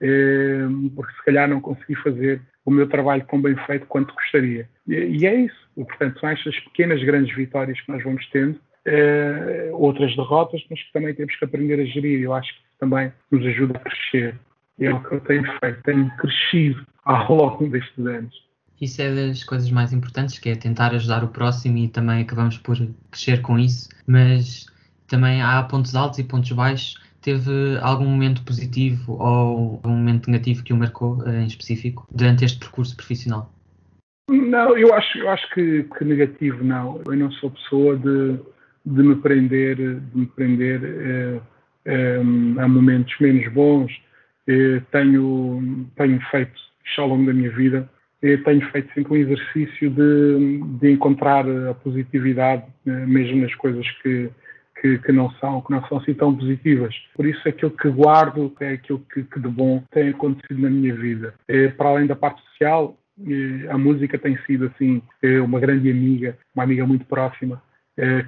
eh, 0.00 0.66
porque 0.94 1.12
se 1.12 1.24
calhar 1.24 1.48
não 1.48 1.60
consegui 1.60 1.94
fazer 1.96 2.40
o 2.64 2.70
meu 2.70 2.88
trabalho 2.88 3.26
tão 3.28 3.40
bem 3.40 3.56
feito 3.66 3.86
quanto 3.86 4.14
gostaria. 4.14 4.68
E, 4.86 5.26
é 5.26 5.34
isso. 5.34 5.68
Portanto, 5.74 6.20
são 6.20 6.28
estas 6.28 6.58
pequenas, 6.60 7.02
grandes 7.02 7.34
vitórias 7.34 7.80
que 7.80 7.90
nós 7.90 8.02
vamos 8.02 8.26
tendo, 8.30 8.60
eh, 8.88 9.70
outras 9.72 10.14
derrotas, 10.16 10.64
mas 10.70 10.82
que 10.82 10.92
também 10.92 11.14
temos 11.14 11.36
que 11.36 11.44
aprender 11.44 11.80
a 11.80 11.84
gerir. 11.84 12.22
Eu 12.22 12.32
acho 12.32 12.52
que 12.52 12.60
isso 12.60 12.78
também 12.78 13.12
nos 13.30 13.44
ajuda 13.44 13.76
a 13.76 13.80
crescer. 13.80 14.38
É 14.80 14.92
o 14.92 15.02
que 15.02 15.14
eu 15.14 15.20
tenho 15.20 15.44
feito. 15.60 15.82
Tenho 15.82 16.10
crescido 16.16 16.86
ao 17.04 17.34
longo 17.34 17.68
destes 17.68 18.06
anos. 18.06 18.48
Isso 18.80 19.02
é 19.02 19.12
das 19.12 19.42
coisas 19.44 19.70
mais 19.70 19.92
importantes, 19.92 20.38
que 20.38 20.48
é 20.48 20.54
tentar 20.54 20.94
ajudar 20.94 21.24
o 21.24 21.28
próximo 21.28 21.78
e 21.78 21.88
também 21.88 22.22
acabamos 22.22 22.56
por 22.58 22.76
crescer 23.10 23.42
com 23.42 23.58
isso. 23.58 23.88
Mas 24.06 24.66
também 25.08 25.42
há 25.42 25.62
pontos 25.64 25.94
altos 25.94 26.18
e 26.18 26.24
pontos 26.24 26.52
baixos. 26.52 26.96
Teve 27.20 27.78
algum 27.82 28.06
momento 28.06 28.42
positivo 28.44 29.14
ou 29.14 29.80
algum 29.82 29.96
momento 29.96 30.30
negativo 30.30 30.62
que 30.62 30.72
o 30.72 30.76
marcou 30.76 31.18
eh, 31.26 31.42
em 31.42 31.46
específico 31.46 32.06
durante 32.10 32.44
este 32.44 32.58
percurso 32.58 32.96
profissional? 32.96 33.52
Não, 34.30 34.76
eu 34.78 34.94
acho, 34.94 35.18
eu 35.18 35.28
acho 35.28 35.50
que, 35.52 35.84
que 35.84 36.04
negativo 36.04 36.62
não. 36.62 37.00
Eu 37.06 37.16
não 37.16 37.30
sou 37.32 37.50
pessoa 37.50 37.96
de, 37.96 38.38
de 38.84 39.02
me 39.02 39.16
prender, 39.16 39.76
de 39.76 40.18
me 40.18 40.26
prender 40.26 40.80
eh, 40.84 41.40
eh, 41.84 42.20
a 42.58 42.68
momentos 42.68 43.14
menos 43.20 43.46
bons. 43.52 43.92
Eh, 44.46 44.80
tenho, 44.90 45.86
tenho 45.96 46.20
feito 46.30 46.68
ao 46.96 47.08
longo 47.08 47.26
da 47.26 47.34
minha 47.34 47.50
vida 47.50 47.88
tenho 48.20 48.60
feito 48.72 48.92
sempre 48.94 49.12
um 49.12 49.16
exercício 49.16 49.90
de, 49.90 50.60
de 50.80 50.90
encontrar 50.90 51.46
a 51.48 51.74
positividade 51.74 52.64
eh, 52.86 53.06
mesmo 53.06 53.42
nas 53.42 53.54
coisas 53.54 53.88
que, 54.02 54.28
que, 54.80 54.98
que, 54.98 55.12
não 55.12 55.30
são 55.32 55.60
que 55.60 55.70
não 55.70 55.84
são 55.86 55.98
assim 55.98 56.14
tão 56.14 56.34
positivas. 56.34 56.94
Por 57.14 57.26
isso 57.26 57.48
aquilo 57.48 57.70
que 57.70 57.88
guardo 57.88 58.52
é 58.60 58.72
aquilo 58.72 59.04
que, 59.12 59.22
que 59.22 59.38
de 59.38 59.48
bom 59.48 59.82
tem 59.92 60.08
acontecido 60.08 60.60
na 60.60 60.70
minha 60.70 60.94
vida. 60.94 61.34
É, 61.46 61.68
para 61.68 61.90
além 61.90 62.06
da 62.06 62.16
parte 62.16 62.42
social, 62.42 62.96
eh, 63.24 63.68
a 63.70 63.78
música 63.78 64.18
tem 64.18 64.36
sido 64.46 64.66
assim 64.66 65.00
uma 65.44 65.60
grande 65.60 65.90
amiga, 65.90 66.36
uma 66.54 66.64
amiga 66.64 66.84
muito 66.86 67.04
próxima 67.06 67.62
eh, 67.62 67.67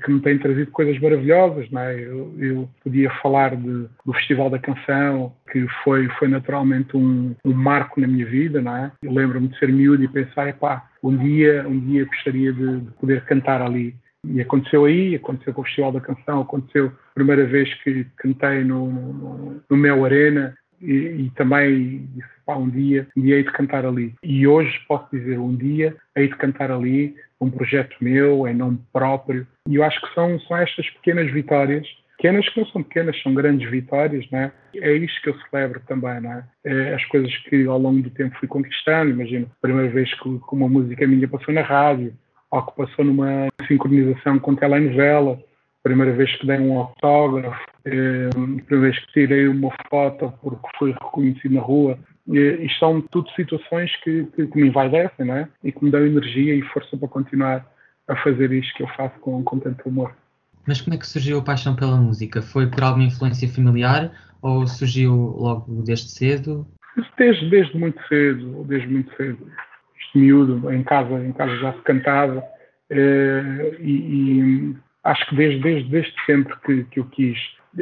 que 0.02 0.10
me 0.10 0.20
tem 0.20 0.38
trazido 0.38 0.70
coisas 0.70 0.98
maravilhosas. 1.00 1.70
Não 1.70 1.80
é? 1.80 2.00
eu, 2.00 2.34
eu 2.38 2.68
podia 2.82 3.10
falar 3.22 3.54
de, 3.56 3.86
do 4.04 4.12
Festival 4.14 4.50
da 4.50 4.58
Canção, 4.58 5.32
que 5.50 5.66
foi, 5.84 6.08
foi 6.18 6.28
naturalmente 6.28 6.96
um, 6.96 7.34
um 7.44 7.52
marco 7.52 8.00
na 8.00 8.06
minha 8.06 8.26
vida. 8.26 8.60
Não 8.60 8.76
é? 8.76 8.92
Eu 9.02 9.12
lembro-me 9.12 9.48
de 9.48 9.58
ser 9.58 9.72
miúdo 9.72 10.02
e 10.02 10.08
pensar, 10.08 10.48
epá, 10.48 10.88
um 11.02 11.16
dia, 11.16 11.66
um 11.68 11.78
dia 11.78 12.04
gostaria 12.04 12.52
de, 12.52 12.80
de 12.80 12.90
poder 12.92 13.24
cantar 13.24 13.62
ali. 13.62 13.94
E 14.26 14.40
aconteceu 14.40 14.84
aí, 14.84 15.14
aconteceu 15.14 15.54
com 15.54 15.62
o 15.62 15.64
Festival 15.64 15.92
da 15.92 16.00
Canção, 16.00 16.42
aconteceu 16.42 16.88
a 16.88 17.14
primeira 17.14 17.46
vez 17.46 17.72
que 17.82 18.04
cantei 18.18 18.64
no, 18.64 18.90
no, 18.90 19.62
no 19.68 19.76
Mel 19.76 20.04
Arena, 20.04 20.54
e, 20.80 21.26
e, 21.26 21.30
também 21.36 22.08
disse, 22.14 22.28
pá, 22.46 22.56
um 22.56 22.68
dia, 22.68 23.06
um 23.16 23.24
hei 23.24 23.42
de 23.42 23.52
cantar 23.52 23.84
ali. 23.84 24.14
E 24.22 24.46
hoje 24.46 24.72
posso 24.88 25.06
dizer, 25.12 25.38
um 25.38 25.54
dia 25.54 25.96
hei 26.16 26.28
de 26.28 26.36
cantar 26.36 26.70
ali, 26.70 27.14
um 27.40 27.50
projeto 27.50 27.96
meu, 28.00 28.46
em 28.46 28.54
nome 28.54 28.78
próprio. 28.92 29.46
E 29.68 29.76
eu 29.76 29.84
acho 29.84 30.00
que 30.00 30.14
são, 30.14 30.38
são 30.40 30.56
estas 30.56 30.88
pequenas 30.90 31.30
vitórias, 31.32 31.86
pequenas 32.16 32.46
que 32.48 32.60
não 32.60 32.66
são 32.66 32.82
pequenas, 32.82 33.20
são 33.22 33.32
grandes 33.32 33.70
vitórias, 33.70 34.28
né? 34.30 34.52
É 34.76 34.92
isto 34.92 35.22
que 35.22 35.30
eu 35.30 35.36
celebro 35.48 35.80
também, 35.86 36.20
né? 36.20 36.44
As 36.94 37.04
coisas 37.06 37.34
que 37.48 37.64
ao 37.64 37.78
longo 37.78 38.02
do 38.02 38.10
tempo 38.10 38.36
fui 38.38 38.46
conquistando. 38.46 39.10
Imagino, 39.10 39.46
a 39.46 39.60
primeira 39.62 39.90
vez 39.90 40.12
que, 40.14 40.28
uma 40.52 40.68
música 40.68 41.06
minha 41.06 41.26
passou 41.26 41.54
na 41.54 41.62
rádio, 41.62 42.12
ou 42.50 42.62
que 42.62 42.76
passou 42.76 43.04
numa 43.04 43.48
sincronização 43.66 44.38
com 44.38 44.54
telenovela, 44.54 45.40
primeira 45.82 46.12
vez 46.12 46.34
que 46.36 46.46
dei 46.46 46.58
um 46.58 46.78
autógrafo, 46.78 47.60
a 47.86 48.30
primeira 48.30 48.80
vez 48.80 48.98
que 48.98 49.12
tirei 49.12 49.48
uma 49.48 49.72
foto 49.88 50.32
porque 50.42 50.68
foi 50.78 50.92
reconhecido 50.92 51.54
na 51.54 51.60
rua. 51.60 51.98
Isto 52.28 52.78
são 52.78 53.00
tudo 53.00 53.30
situações 53.30 53.94
que, 54.04 54.24
que, 54.36 54.46
que 54.46 54.60
me 54.60 54.68
envaidecem, 54.68 55.26
não 55.26 55.36
é? 55.36 55.48
E 55.64 55.72
que 55.72 55.84
me 55.84 55.90
dão 55.90 56.04
energia 56.04 56.54
e 56.54 56.62
força 56.62 56.96
para 56.96 57.08
continuar 57.08 57.66
a 58.08 58.16
fazer 58.16 58.52
isto 58.52 58.74
que 58.74 58.82
eu 58.82 58.88
faço 58.88 59.18
com, 59.20 59.42
com 59.42 59.58
tanto 59.58 59.88
amor. 59.88 60.14
Mas 60.66 60.80
como 60.80 60.94
é 60.94 60.98
que 60.98 61.06
surgiu 61.06 61.38
a 61.38 61.42
paixão 61.42 61.74
pela 61.74 61.96
música? 61.96 62.42
Foi 62.42 62.66
por 62.66 62.82
alguma 62.82 63.06
influência 63.06 63.48
familiar 63.48 64.12
ou 64.42 64.66
surgiu 64.66 65.14
logo 65.14 65.82
desde 65.82 66.10
cedo? 66.10 66.66
Desde, 67.16 67.48
desde 67.48 67.78
muito 67.78 68.00
cedo, 68.08 68.64
desde 68.64 68.88
muito 68.88 69.14
cedo. 69.16 69.50
Este 69.98 70.18
miúdo, 70.18 70.72
em 70.72 70.82
casa, 70.82 71.24
em 71.24 71.32
casa 71.32 71.56
já 71.56 71.72
se 71.72 71.82
cantava 71.82 72.44
eh, 72.90 73.76
e, 73.80 73.92
e, 73.92 74.76
acho 75.04 75.26
que 75.28 75.36
desde, 75.36 75.60
desde, 75.60 75.90
desde 75.90 76.14
sempre 76.26 76.54
que, 76.64 76.84
que 76.84 77.00
eu 77.00 77.06
quis. 77.06 77.38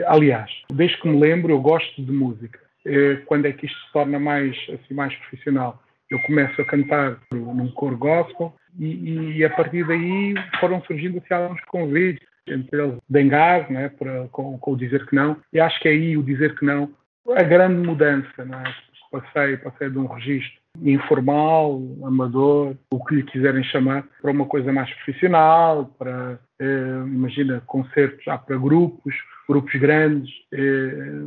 Aliás, 0.06 0.50
desde 0.72 0.98
que 1.00 1.08
me 1.08 1.18
lembro, 1.18 1.52
eu 1.52 1.60
gosto 1.60 2.02
de 2.02 2.12
música. 2.12 2.60
Eh, 2.86 3.22
quando 3.26 3.46
é 3.46 3.52
que 3.52 3.66
isto 3.66 3.78
se 3.78 3.92
torna 3.92 4.18
mais, 4.18 4.56
assim, 4.68 4.94
mais 4.94 5.14
profissional? 5.14 5.82
Eu 6.10 6.18
começo 6.22 6.60
a 6.60 6.64
cantar 6.64 7.18
num 7.32 7.70
coro 7.72 7.96
gospel 7.96 8.54
e, 8.78 9.36
e 9.36 9.44
a 9.44 9.50
partir 9.50 9.86
daí 9.86 10.34
foram 10.58 10.82
surgindo 10.84 11.18
assim, 11.18 11.34
alguns 11.34 11.60
convites, 11.66 12.26
entre 12.46 12.80
eles 12.80 12.96
Dengar, 13.08 13.70
né, 13.70 13.90
para, 13.90 14.26
com, 14.28 14.58
com, 14.58 14.72
o 14.72 14.76
Dizer 14.76 15.06
Que 15.06 15.14
Não, 15.14 15.36
e 15.52 15.60
acho 15.60 15.78
que 15.80 15.88
é 15.88 15.90
aí 15.90 16.16
o 16.16 16.22
Dizer 16.22 16.58
Que 16.58 16.64
Não, 16.64 16.90
a 17.36 17.42
grande 17.42 17.86
mudança, 17.86 18.44
né? 18.44 18.62
passei, 19.10 19.56
passei 19.56 19.90
de 19.90 19.98
um 19.98 20.06
registro 20.06 20.60
informal, 20.82 21.80
amador, 22.04 22.76
o 22.90 23.04
que 23.04 23.16
lhe 23.16 23.22
quiserem 23.22 23.64
chamar, 23.64 24.04
para 24.22 24.30
uma 24.30 24.46
coisa 24.46 24.72
mais 24.72 24.92
profissional, 24.94 25.86
para, 25.98 26.38
eh, 26.60 27.02
imagina, 27.06 27.62
concertos 27.66 28.24
já 28.24 28.38
para 28.38 28.56
grupos, 28.56 29.14
grupos 29.48 29.74
grandes, 29.80 30.30
eh, 30.52 31.22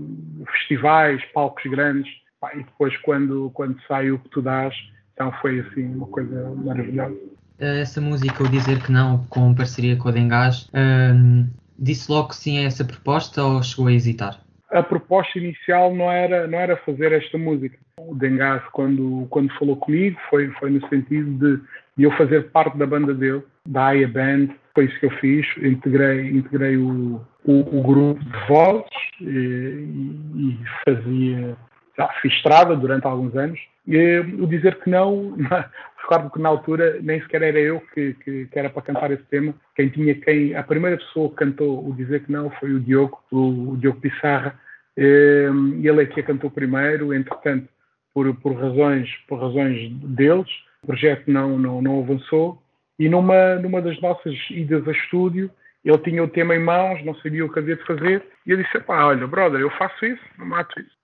festivais, 0.51 1.23
palcos 1.33 1.69
grandes, 1.69 2.11
e 2.55 2.63
depois 2.63 2.95
quando, 2.97 3.51
quando 3.53 3.79
sai 3.87 4.11
o 4.11 4.19
que 4.19 4.29
tu 4.29 4.41
dás, 4.41 4.73
então 5.13 5.31
foi 5.41 5.59
assim 5.59 5.85
uma 5.95 6.07
coisa 6.07 6.49
maravilhosa. 6.55 7.15
Essa 7.59 8.01
música, 8.01 8.43
o 8.43 8.49
Dizer 8.49 8.81
Que 8.81 8.91
Não, 8.91 9.23
com 9.29 9.53
parceria 9.53 9.95
com 9.95 10.09
a 10.09 10.11
Dengás, 10.11 10.67
um, 10.73 11.47
disse 11.77 12.11
logo 12.11 12.29
que 12.29 12.35
sim 12.35 12.57
a 12.57 12.63
essa 12.63 12.83
proposta 12.83 13.43
ou 13.43 13.61
chegou 13.61 13.87
a 13.87 13.93
hesitar? 13.93 14.41
A 14.71 14.81
proposta 14.81 15.37
inicial 15.37 15.93
não 15.93 16.09
era, 16.09 16.47
não 16.47 16.57
era 16.57 16.75
fazer 16.77 17.11
esta 17.11 17.37
música. 17.37 17.77
O 18.11 18.15
Dengás, 18.15 18.61
quando, 18.73 19.25
quando 19.29 19.53
falou 19.57 19.77
comigo, 19.77 20.19
foi, 20.29 20.49
foi 20.59 20.69
no 20.69 20.85
sentido 20.89 21.31
de, 21.31 21.63
de 21.95 22.03
eu 22.03 22.11
fazer 22.17 22.51
parte 22.51 22.77
da 22.77 22.85
banda 22.85 23.13
dele, 23.13 23.41
da 23.65 23.87
Aya 23.87 24.07
Band, 24.07 24.49
foi 24.75 24.85
isso 24.85 24.99
que 24.99 25.05
eu 25.05 25.11
fiz, 25.11 25.45
integrei, 25.61 26.29
integrei 26.29 26.75
o, 26.75 27.21
o, 27.45 27.79
o 27.79 27.83
grupo 27.83 28.21
de 28.21 28.47
vozes 28.49 28.89
e, 29.21 29.87
e, 30.35 30.59
fazia, 30.83 31.55
já 31.97 32.07
fiz 32.21 32.33
estrada 32.33 32.75
durante 32.75 33.07
alguns 33.07 33.33
anos. 33.35 33.57
E, 33.87 34.19
o 34.19 34.45
dizer 34.45 34.75
que 34.81 34.89
não, 34.89 35.37
recordo 36.01 36.31
que 36.31 36.41
na 36.41 36.49
altura 36.49 36.99
nem 37.01 37.21
sequer 37.21 37.43
era 37.43 37.59
eu 37.59 37.81
que, 37.93 38.13
que, 38.15 38.45
que, 38.47 38.59
era 38.59 38.69
para 38.69 38.81
cantar 38.81 39.09
esse 39.11 39.23
tema. 39.23 39.53
Quem 39.73 39.87
tinha 39.87 40.15
quem, 40.15 40.53
a 40.53 40.63
primeira 40.63 40.97
pessoa 40.97 41.29
que 41.29 41.35
cantou 41.35 41.87
o 41.87 41.95
dizer 41.95 42.25
que 42.25 42.31
não 42.31 42.49
foi 42.51 42.73
o 42.73 42.79
Diogo, 42.81 43.23
o, 43.31 43.71
o 43.71 43.77
Diogo 43.77 44.01
Pissarra, 44.01 44.59
e 44.97 45.87
ele 45.87 46.03
é 46.03 46.05
que 46.05 46.19
a 46.19 46.23
cantou 46.23 46.51
primeiro, 46.51 47.13
entretanto, 47.13 47.67
por, 48.13 48.33
por, 48.41 48.53
razões, 48.53 49.09
por 49.27 49.39
razões 49.39 49.91
deles, 49.91 50.49
o 50.83 50.87
projeto 50.87 51.29
não, 51.29 51.57
não, 51.57 51.81
não 51.81 51.99
avançou 51.99 52.61
e 53.01 53.09
numa, 53.09 53.55
numa 53.55 53.81
das 53.81 53.99
nossas 53.99 54.35
idas 54.51 54.87
a 54.87 54.91
estúdio, 54.91 55.49
ele 55.83 55.97
tinha 55.97 56.23
o 56.23 56.27
tema 56.27 56.55
em 56.55 56.59
mãos, 56.59 57.03
não 57.03 57.15
sabia 57.15 57.43
o 57.43 57.51
que 57.51 57.57
havia 57.57 57.75
de 57.75 57.83
fazer, 57.83 58.23
e 58.45 58.51
eu 58.51 58.57
disse, 58.57 58.79
pá, 58.81 59.05
olha, 59.05 59.25
brother, 59.25 59.59
eu 59.59 59.71
faço 59.71 60.05
isso, 60.05 60.21
não 60.37 60.45
mato 60.45 60.79
isso. 60.79 61.01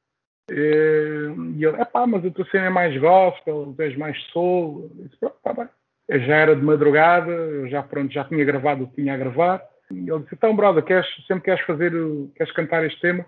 E 0.52 1.66
ele, 1.66 1.86
pá, 1.86 2.06
mas 2.06 2.24
a 2.24 2.30
tua 2.30 2.46
cena 2.52 2.68
é 2.68 2.70
mais 2.70 2.96
gospel, 2.98 3.76
tu 3.76 4.00
mais 4.00 4.22
soul. 4.26 4.92
Eu 4.98 5.06
disse, 5.06 5.18
tá 5.44 5.54
bem. 5.54 5.68
Eu 6.08 6.20
já 6.20 6.36
era 6.36 6.56
de 6.56 6.62
madrugada, 6.62 7.32
eu 7.32 7.68
já, 7.68 7.82
pronto, 7.82 8.14
já 8.14 8.24
tinha 8.24 8.46
gravado 8.46 8.84
o 8.84 8.88
que 8.88 9.02
tinha 9.02 9.16
a 9.16 9.18
gravar. 9.18 9.62
E 9.92 10.10
ele 10.10 10.20
disse, 10.20 10.36
então, 10.36 10.56
brother, 10.56 10.84
queres, 10.84 11.08
sempre 11.26 11.46
queres 11.46 11.66
fazer, 11.66 11.92
queres 12.36 12.54
cantar 12.54 12.86
este 12.86 13.02
tema? 13.02 13.26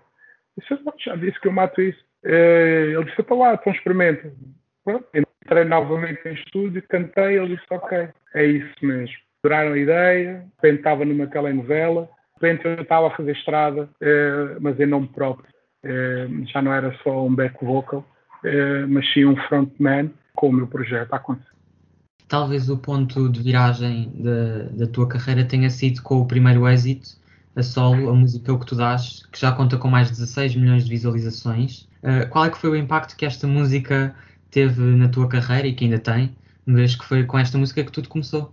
Eu 0.56 0.76
disse, 0.78 1.04
já 1.04 1.16
disse 1.16 1.40
que 1.40 1.48
eu 1.48 1.52
mato 1.52 1.82
isso. 1.82 2.02
Ele 2.22 3.04
disse, 3.04 3.22
para 3.22 3.36
lá, 3.36 3.54
então 3.54 3.72
experimenta. 3.72 4.32
Pronto, 4.84 5.06
entrei 5.14 5.64
novamente 5.64 6.20
em 6.26 6.34
estúdio, 6.34 6.82
cantei, 6.88 7.38
ele 7.38 7.56
disse, 7.56 7.66
ok, 7.70 8.08
é 8.34 8.46
isso 8.46 8.74
mesmo. 8.82 9.14
Duraram 9.42 9.72
a 9.72 9.78
ideia, 9.78 10.34
de 10.34 10.66
repente 10.66 10.78
estava 10.78 11.04
numa 11.04 11.26
telenovela, 11.26 12.08
de 12.40 12.46
repente 12.46 12.66
eu 12.66 12.82
estava 12.82 13.08
a 13.08 13.16
fazer 13.16 13.32
estrada, 13.32 13.88
eh, 14.00 14.56
mas 14.60 14.78
em 14.78 14.86
nome 14.86 15.08
próprio. 15.08 15.48
Eh, 15.82 16.28
já 16.52 16.60
não 16.60 16.72
era 16.72 16.94
só 17.02 17.26
um 17.26 17.34
back 17.34 17.64
vocal, 17.64 18.04
eh, 18.44 18.84
mas 18.86 19.10
sim 19.12 19.24
um 19.24 19.36
frontman 19.48 20.10
com 20.34 20.48
o 20.48 20.52
meu 20.52 20.66
projeto 20.66 21.12
a 21.12 21.16
acontecer. 21.16 21.50
Talvez 22.28 22.70
o 22.70 22.78
ponto 22.78 23.28
de 23.28 23.42
viragem 23.42 24.12
da, 24.14 24.84
da 24.84 24.86
tua 24.86 25.08
carreira 25.08 25.44
tenha 25.44 25.68
sido 25.68 26.02
com 26.02 26.20
o 26.20 26.28
primeiro 26.28 26.68
êxito, 26.68 27.18
a 27.56 27.62
solo, 27.62 28.08
a 28.08 28.14
música 28.14 28.52
O 28.52 28.58
Que 28.58 28.66
Tu 28.66 28.76
Dás, 28.76 29.26
que 29.32 29.40
já 29.40 29.50
conta 29.52 29.76
com 29.76 29.88
mais 29.88 30.06
de 30.06 30.12
16 30.12 30.54
milhões 30.54 30.84
de 30.84 30.90
visualizações. 30.90 31.89
Qual 32.30 32.46
é 32.46 32.50
que 32.50 32.58
foi 32.58 32.70
o 32.70 32.76
impacto 32.76 33.16
que 33.16 33.26
esta 33.26 33.46
música 33.46 34.14
teve 34.50 34.80
na 34.80 35.08
tua 35.08 35.28
carreira 35.28 35.68
e 35.68 35.74
que 35.74 35.84
ainda 35.84 35.98
tem, 35.98 36.34
uma 36.66 36.78
vez 36.78 36.96
que 36.96 37.04
foi 37.06 37.24
com 37.24 37.38
esta 37.38 37.58
música 37.58 37.84
que 37.84 37.92
tudo 37.92 38.08
começou. 38.08 38.52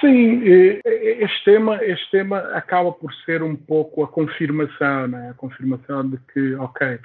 Sim, 0.00 0.42
este 0.84 1.44
tema, 1.44 1.82
este 1.82 2.10
tema 2.10 2.38
acaba 2.52 2.92
por 2.92 3.12
ser 3.24 3.42
um 3.42 3.56
pouco 3.56 4.04
a 4.04 4.08
confirmação, 4.08 5.08
né? 5.08 5.30
a 5.30 5.34
confirmação 5.34 6.08
de 6.08 6.18
que, 6.32 6.54
ok, 6.54 7.00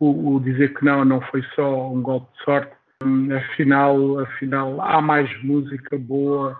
o, 0.00 0.34
o, 0.34 0.40
dizer 0.40 0.72
que 0.74 0.84
não 0.84 1.04
não 1.04 1.20
foi 1.20 1.42
só 1.54 1.90
um 1.92 2.00
golpe 2.00 2.32
de 2.38 2.44
sorte. 2.44 2.72
Hum, 3.04 3.28
afinal, 3.32 4.20
afinal 4.20 4.80
há 4.80 5.00
mais 5.00 5.30
música 5.42 5.96
boa 5.98 6.58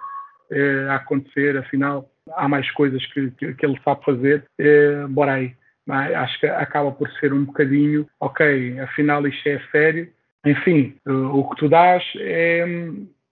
eh, 0.50 0.86
a 0.88 0.96
acontecer, 0.96 1.56
afinal 1.56 2.08
há 2.32 2.46
mais 2.46 2.70
coisas 2.72 3.04
que, 3.06 3.30
que, 3.32 3.54
que 3.54 3.66
ele 3.66 3.80
sabe 3.82 4.04
fazer. 4.04 4.44
Eh, 4.58 5.06
bora 5.08 5.34
aí. 5.34 5.54
Acho 5.88 6.40
que 6.40 6.46
acaba 6.46 6.92
por 6.92 7.10
ser 7.12 7.32
um 7.32 7.44
bocadinho, 7.44 8.06
ok, 8.20 8.78
afinal 8.80 9.26
isto 9.26 9.48
é 9.48 9.60
sério. 9.72 10.08
Enfim, 10.44 10.94
o 11.06 11.48
que 11.48 11.56
tu 11.56 11.68
dás 11.68 12.02
é, 12.16 12.64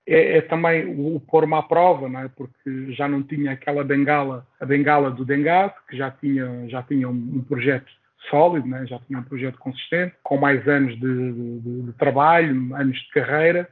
é, 0.07 0.39
é 0.39 0.41
também 0.43 0.87
o, 0.87 1.21
pôr-me 1.21 1.55
à 1.55 1.63
prova, 1.63 2.09
não 2.09 2.21
é? 2.21 2.29
porque 2.29 2.93
já 2.93 3.07
não 3.07 3.23
tinha 3.23 3.53
aquela 3.53 3.85
bengala, 3.85 4.47
a 4.61 4.65
bengala 4.67 5.11
do 5.11 5.25
Dengado, 5.25 5.75
que 5.89 5.97
já 5.97 6.11
tinha, 6.11 6.69
já 6.69 6.83
tinha 6.83 7.09
um, 7.09 7.13
um 7.13 7.45
projeto 7.45 7.87
sólido, 8.29 8.67
né? 8.67 8.87
já 8.87 8.99
tinha 9.01 9.19
um 9.19 9.23
projeto 9.23 9.59
consistente, 9.59 10.15
com 10.23 10.37
mais 10.37 10.67
anos 10.67 10.99
de, 10.99 11.33
de, 11.33 11.83
de 11.83 11.93
trabalho, 11.93 12.75
anos 12.75 12.99
de 12.99 13.11
carreira, 13.11 13.69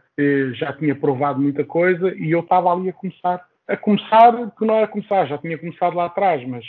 já 0.52 0.72
tinha 0.72 0.94
provado 0.94 1.40
muita 1.40 1.64
coisa 1.64 2.14
e 2.16 2.30
eu 2.30 2.40
estava 2.40 2.72
ali 2.72 2.88
a 2.88 2.92
começar. 2.92 3.44
A 3.66 3.76
começar, 3.76 4.32
que 4.56 4.64
não 4.64 4.76
era 4.76 4.86
começar, 4.86 5.26
já 5.26 5.38
tinha 5.38 5.58
começado 5.58 5.96
lá 5.96 6.04
atrás, 6.04 6.46
mas 6.46 6.64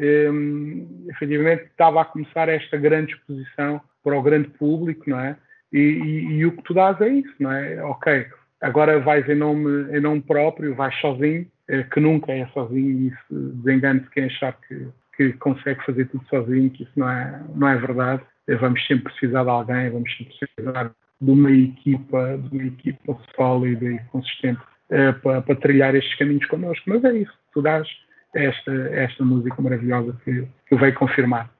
um, 0.00 1.06
efetivamente 1.10 1.64
estava 1.64 2.00
a 2.00 2.04
começar 2.04 2.48
esta 2.48 2.76
grande 2.76 3.12
exposição 3.12 3.80
para 4.02 4.18
o 4.18 4.22
grande 4.22 4.48
público, 4.48 5.08
não 5.08 5.20
é? 5.20 5.36
E, 5.72 5.78
e, 5.78 6.32
e, 6.38 6.46
o 6.46 6.56
que 6.56 6.62
tu 6.62 6.74
dás 6.74 7.00
é 7.00 7.08
isso, 7.08 7.34
não 7.38 7.52
é? 7.52 7.82
Ok, 7.84 8.26
agora 8.60 8.98
vais 8.98 9.28
em 9.28 9.36
nome, 9.36 9.96
em 9.96 10.00
nome 10.00 10.20
próprio, 10.22 10.74
vais 10.74 10.94
sozinho, 11.00 11.46
é, 11.68 11.82
que 11.84 12.00
nunca 12.00 12.32
é 12.32 12.46
sozinho, 12.48 13.08
e 13.08 13.12
desengane-se 13.30 14.10
quem 14.10 14.24
achar 14.24 14.58
que, 14.66 14.88
que 15.16 15.32
consegue 15.34 15.84
fazer 15.84 16.06
tudo 16.06 16.24
sozinho, 16.28 16.70
que 16.70 16.82
isso 16.82 16.92
não 16.96 17.08
é, 17.08 17.40
não 17.54 17.68
é 17.68 17.76
verdade. 17.76 18.22
É, 18.48 18.56
vamos 18.56 18.84
sempre 18.86 19.04
precisar 19.12 19.44
de 19.44 19.50
alguém, 19.50 19.90
vamos 19.90 20.16
sempre 20.16 20.34
precisar 20.38 20.92
de 21.20 21.30
uma 21.30 21.52
equipa, 21.52 22.38
de 22.38 22.56
uma 22.56 22.66
equipa 22.66 23.18
sólida 23.36 23.84
e 23.84 23.98
consistente 24.10 24.60
é, 24.88 25.12
para, 25.12 25.42
para, 25.42 25.54
trilhar 25.56 25.94
estes 25.94 26.16
caminhos 26.16 26.46
connosco. 26.46 26.82
Mas 26.86 27.04
é 27.04 27.12
isso, 27.12 27.32
tu 27.52 27.62
dás 27.62 27.86
esta, 28.34 28.72
esta 28.92 29.24
música 29.24 29.60
maravilhosa 29.60 30.16
que, 30.24 30.46
que 30.68 30.76
veio 30.76 30.94
confirmar. 30.94 31.50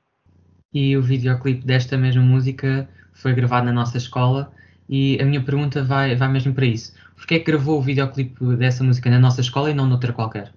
E 0.73 0.97
o 0.97 1.03
videoclipe 1.03 1.67
desta 1.67 1.97
mesma 1.97 2.23
música 2.23 2.89
foi 3.13 3.35
gravado 3.35 3.67
na 3.67 3.73
nossa 3.73 3.97
escola 3.97 4.53
e 4.89 5.21
a 5.21 5.25
minha 5.25 5.43
pergunta 5.43 5.83
vai, 5.83 6.15
vai 6.15 6.29
mesmo 6.29 6.55
para 6.55 6.67
isso. 6.67 6.95
Porquê 7.17 7.35
é 7.35 7.39
que 7.39 7.51
gravou 7.51 7.79
o 7.79 7.83
videoclipe 7.83 8.45
dessa 8.57 8.83
música 8.83 9.11
na 9.11 9.19
nossa 9.19 9.41
escola 9.41 9.71
e 9.71 9.75
não 9.75 9.87
noutra 9.87 10.13
qualquer? 10.13 10.53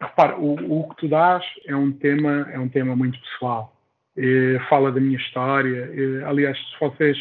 Repara, 0.00 0.36
o, 0.36 0.80
o 0.80 0.88
que 0.90 0.96
tu 0.96 1.08
dás 1.08 1.44
é 1.66 1.74
um 1.74 1.92
tema, 1.92 2.48
é 2.52 2.58
um 2.58 2.68
tema 2.68 2.94
muito 2.96 3.18
pessoal. 3.20 3.74
E 4.16 4.58
fala 4.68 4.92
da 4.92 5.00
minha 5.00 5.16
história. 5.16 5.90
E, 5.94 6.22
aliás, 6.24 6.58
se 6.58 6.80
vocês 6.80 7.16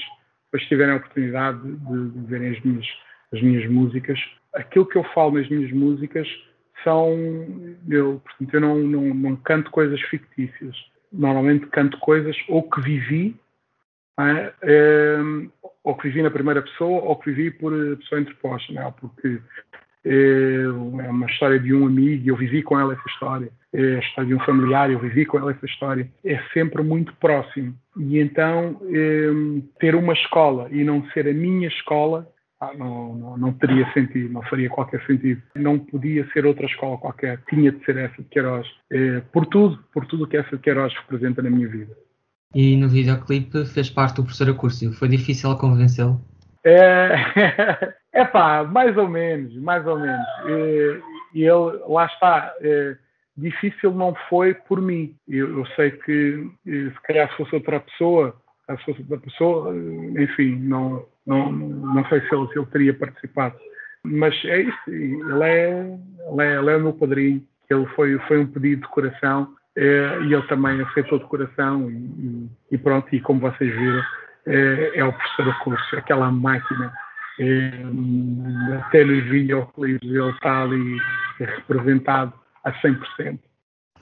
depois 0.45 0.67
tiverem 0.67 0.93
a 0.93 0.98
oportunidade 0.98 1.62
de, 1.62 2.10
de 2.10 2.27
verem 2.27 2.50
as 2.50 2.62
minhas, 2.63 2.86
as 3.33 3.41
minhas 3.41 3.69
músicas, 3.69 4.19
aquilo 4.53 4.86
que 4.86 4.98
eu 4.98 5.03
falo 5.13 5.39
nas 5.39 5.48
minhas 5.48 5.71
músicas 5.71 6.27
são. 6.84 7.16
Eu, 7.90 8.22
portanto, 8.24 8.54
eu 8.54 8.62
não, 8.62 8.78
não, 8.78 9.14
não 9.14 9.36
canto 9.38 9.72
coisas 9.72 10.00
fictícias. 10.02 10.76
Normalmente 11.12 11.68
canto 11.68 11.98
coisas 12.00 12.36
ou 12.48 12.64
que 12.70 12.82
vivi, 12.82 13.36
é? 14.20 14.54
É, 14.62 15.18
ou 15.84 15.96
que 15.96 16.08
vivi 16.08 16.22
na 16.22 16.32
primeira 16.32 16.62
pessoa, 16.62 17.02
ou 17.02 17.16
que 17.16 17.32
vivi 17.32 17.52
por 17.52 17.74
pessoa 17.98 18.22
interposta, 18.22 18.74
é? 18.74 18.92
porque 19.00 19.40
é, 20.06 20.64
é 20.64 21.10
uma 21.10 21.28
história 21.28 21.60
de 21.60 21.74
um 21.74 21.86
amigo, 21.86 22.30
eu 22.30 22.36
vivi 22.36 22.62
com 22.64 22.80
ela 22.80 22.94
essa 22.94 23.10
história. 23.10 23.52
É 23.74 23.96
a 23.96 24.00
história 24.00 24.28
de 24.28 24.36
um 24.36 24.40
familiar, 24.42 24.92
eu 24.92 25.00
vivi 25.00 25.26
com 25.26 25.38
ela 25.38 25.52
essa 25.52 25.66
história. 25.66 26.10
É 26.26 26.40
sempre 26.54 26.84
muito 26.84 27.14
próximo. 27.16 27.74
E 27.98 28.20
então, 28.20 28.82
é, 28.90 29.30
ter 29.80 29.96
uma 29.96 30.14
escola 30.14 30.68
e 30.72 30.84
não 30.84 31.06
ser 31.12 31.28
a 31.28 31.34
minha 31.34 31.68
escola, 31.68 32.28
não, 32.77 33.15
não, 33.15 33.38
não, 33.38 33.53
teria 33.53 33.91
sentido, 33.94 34.32
não 34.32 34.44
faria 34.44 34.70
qualquer 34.70 35.03
sentido. 35.06 35.41
Não 35.56 35.80
podia 35.80 36.27
ser 36.32 36.46
outra 36.46 36.65
escola 36.65 36.98
qualquer, 36.98 37.41
tinha 37.50 37.72
de 37.72 37.84
ser 37.84 37.98
essa 37.98 38.22
de 38.22 38.27
Queiroz. 38.30 38.68
É, 38.91 39.22
por 39.32 39.46
tudo, 39.48 39.84
por 39.93 40.06
tudo 40.06 40.28
que 40.28 40.38
essa 40.38 40.56
de 40.56 40.62
Queiroz 40.62 40.93
representa 40.93 41.41
na 41.41 41.50
minha 41.50 41.67
vida. 41.67 41.95
E 42.54 42.76
no 42.78 42.88
videoclipe 42.88 43.65
fez 43.65 43.89
parte 43.89 44.17
do 44.17 44.24
professor 44.24 44.50
Acúrcio. 44.50 44.93
Foi 44.93 45.08
difícil 45.08 45.56
convencê-lo? 45.58 46.21
É, 46.63 47.15
é 48.13 48.26
pá, 48.26 48.63
mais 48.63 48.95
ou 48.97 49.08
menos, 49.08 49.56
mais 49.56 49.86
ou 49.88 50.00
menos. 50.00 50.28
E, 50.45 51.02
e 51.34 51.43
ele, 51.43 51.80
lá 51.88 52.06
está, 52.06 52.54
é, 52.62 52.95
difícil 53.36 53.91
não 53.91 54.13
foi 54.30 54.54
por 54.54 54.82
mim. 54.82 55.15
Eu, 55.28 55.60
eu, 55.60 55.65
sei 55.76 55.91
que 55.91 56.47
se 56.65 57.02
calhar 57.04 57.30
se 57.32 57.38
fosse 57.38 57.56
outra 57.56 57.80
pessoa, 57.80 58.36
se 58.69 58.86
fosse 58.86 59.02
outra 59.02 59.17
pessoa, 59.17 59.76
enfim, 60.19 60.56
não, 60.58 61.06
não, 61.25 61.51
não 61.51 62.05
sei 62.07 62.21
se 62.21 62.36
ele, 62.36 62.47
se 62.47 62.60
ele 62.60 62.67
teria 62.67 62.93
participado. 62.93 63.55
Mas 64.03 64.34
é 64.45 64.62
isso, 64.62 64.89
ele 64.89 65.43
é, 65.43 65.97
ele 66.31 66.41
é, 66.41 66.57
ele 66.57 66.71
é 66.71 66.77
o 66.77 66.81
meu 66.81 66.93
padrinho, 66.93 67.43
ele 67.69 67.86
foi, 67.95 68.17
foi 68.27 68.39
um 68.39 68.47
pedido 68.47 68.81
de 68.81 68.88
coração 68.88 69.53
é, 69.75 70.19
e 70.23 70.34
ele 70.34 70.47
também 70.47 70.81
aceitou 70.81 71.19
de 71.19 71.25
coração 71.25 71.89
e, 71.89 72.49
e, 72.71 72.77
pronto, 72.77 73.13
e 73.15 73.21
como 73.21 73.39
vocês 73.39 73.71
viram, 73.73 74.03
é, 74.47 74.91
é 74.95 75.03
o 75.03 75.13
professor 75.13 75.60
curso, 75.60 75.95
aquela 75.95 76.31
máquina. 76.31 76.91
É, 77.39 77.71
até 78.77 79.03
nos 79.03 79.23
videoclipes 79.23 80.07
ele 80.07 80.29
está 80.31 80.63
ali 80.63 80.97
representado 81.39 82.34
a 82.63 82.71
100%. 82.73 83.39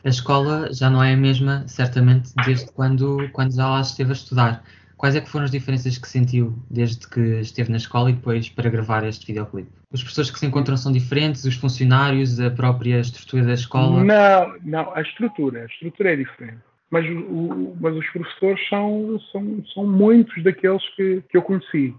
A 0.04 0.10
escola 0.10 0.74
já 0.74 0.90
não 0.90 1.04
é 1.04 1.14
a 1.14 1.18
mesma, 1.18 1.68
certamente, 1.68 2.32
desde 2.46 2.72
quando, 2.72 3.30
quando 3.32 3.54
já 3.54 3.68
lá 3.68 3.82
esteve 3.82 4.12
a 4.12 4.14
estudar. 4.14 4.64
Quais 5.00 5.16
é 5.16 5.22
que 5.22 5.30
foram 5.30 5.46
as 5.46 5.52
diferenças 5.52 5.98
que 5.98 6.08
sentiu 6.08 6.54
desde 6.70 7.08
que 7.08 7.40
esteve 7.40 7.72
na 7.72 7.78
escola 7.78 8.12
e 8.12 8.14
depois 8.14 8.50
para 8.50 8.70
gravar 8.70 9.04
este 9.06 9.26
videoclipe? 9.26 9.72
Os 9.92 10.02
professores 10.02 10.30
que 10.30 10.38
se 10.38 10.46
encontram 10.46 10.76
são 10.76 10.92
diferentes, 10.92 11.46
os 11.46 11.56
funcionários, 11.56 12.40
a 12.40 12.52
própria 12.52 13.00
estrutura 13.00 13.46
da 13.46 13.54
escola? 13.54 14.04
Não, 14.04 14.56
não, 14.64 14.94
a 14.94 15.02
estrutura, 15.02 15.62
a 15.62 15.66
estrutura 15.66 16.14
é 16.14 16.16
diferente 16.18 16.60
mas, 16.92 17.06
o, 17.06 17.76
mas 17.80 17.96
os 17.96 18.08
professores 18.10 18.68
são, 18.68 19.20
são, 19.32 19.64
são 19.74 19.86
muitos 19.86 20.44
daqueles 20.44 20.84
que, 20.96 21.24
que 21.30 21.38
eu 21.38 21.42
conheci. 21.42 21.96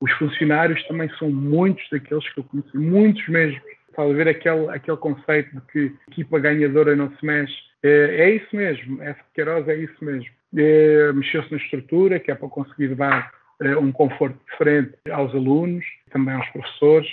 Os 0.00 0.10
funcionários 0.12 0.82
também 0.88 1.10
são 1.18 1.30
muitos 1.30 1.86
daqueles 1.90 2.26
que 2.32 2.40
eu 2.40 2.44
conheci, 2.44 2.76
muitos 2.76 3.26
mesmo. 3.28 3.60
Estás 3.90 4.10
a 4.10 4.14
ver 4.14 4.28
aquele, 4.28 4.68
aquele 4.70 4.96
conceito 4.96 5.54
de 5.54 5.60
que 5.72 5.94
equipa 6.10 6.38
ganhadora 6.38 6.96
não 6.96 7.10
se 7.16 7.24
mexe? 7.24 7.54
É, 7.82 8.22
é 8.22 8.30
isso 8.36 8.54
mesmo, 8.54 9.02
essa 9.02 9.20
Queiroz 9.34 9.68
é 9.68 9.76
isso 9.76 10.02
mesmo. 10.02 10.30
É, 10.56 11.12
Mexeu-se 11.12 11.50
na 11.50 11.58
estrutura, 11.58 12.18
que 12.18 12.30
é 12.30 12.34
para 12.34 12.48
conseguir 12.48 12.94
dar 12.94 13.30
é, 13.62 13.76
um 13.76 13.92
conforto 13.92 14.38
diferente 14.50 14.94
aos 15.10 15.34
alunos, 15.34 15.84
também 16.10 16.34
aos 16.34 16.48
professores 16.48 17.08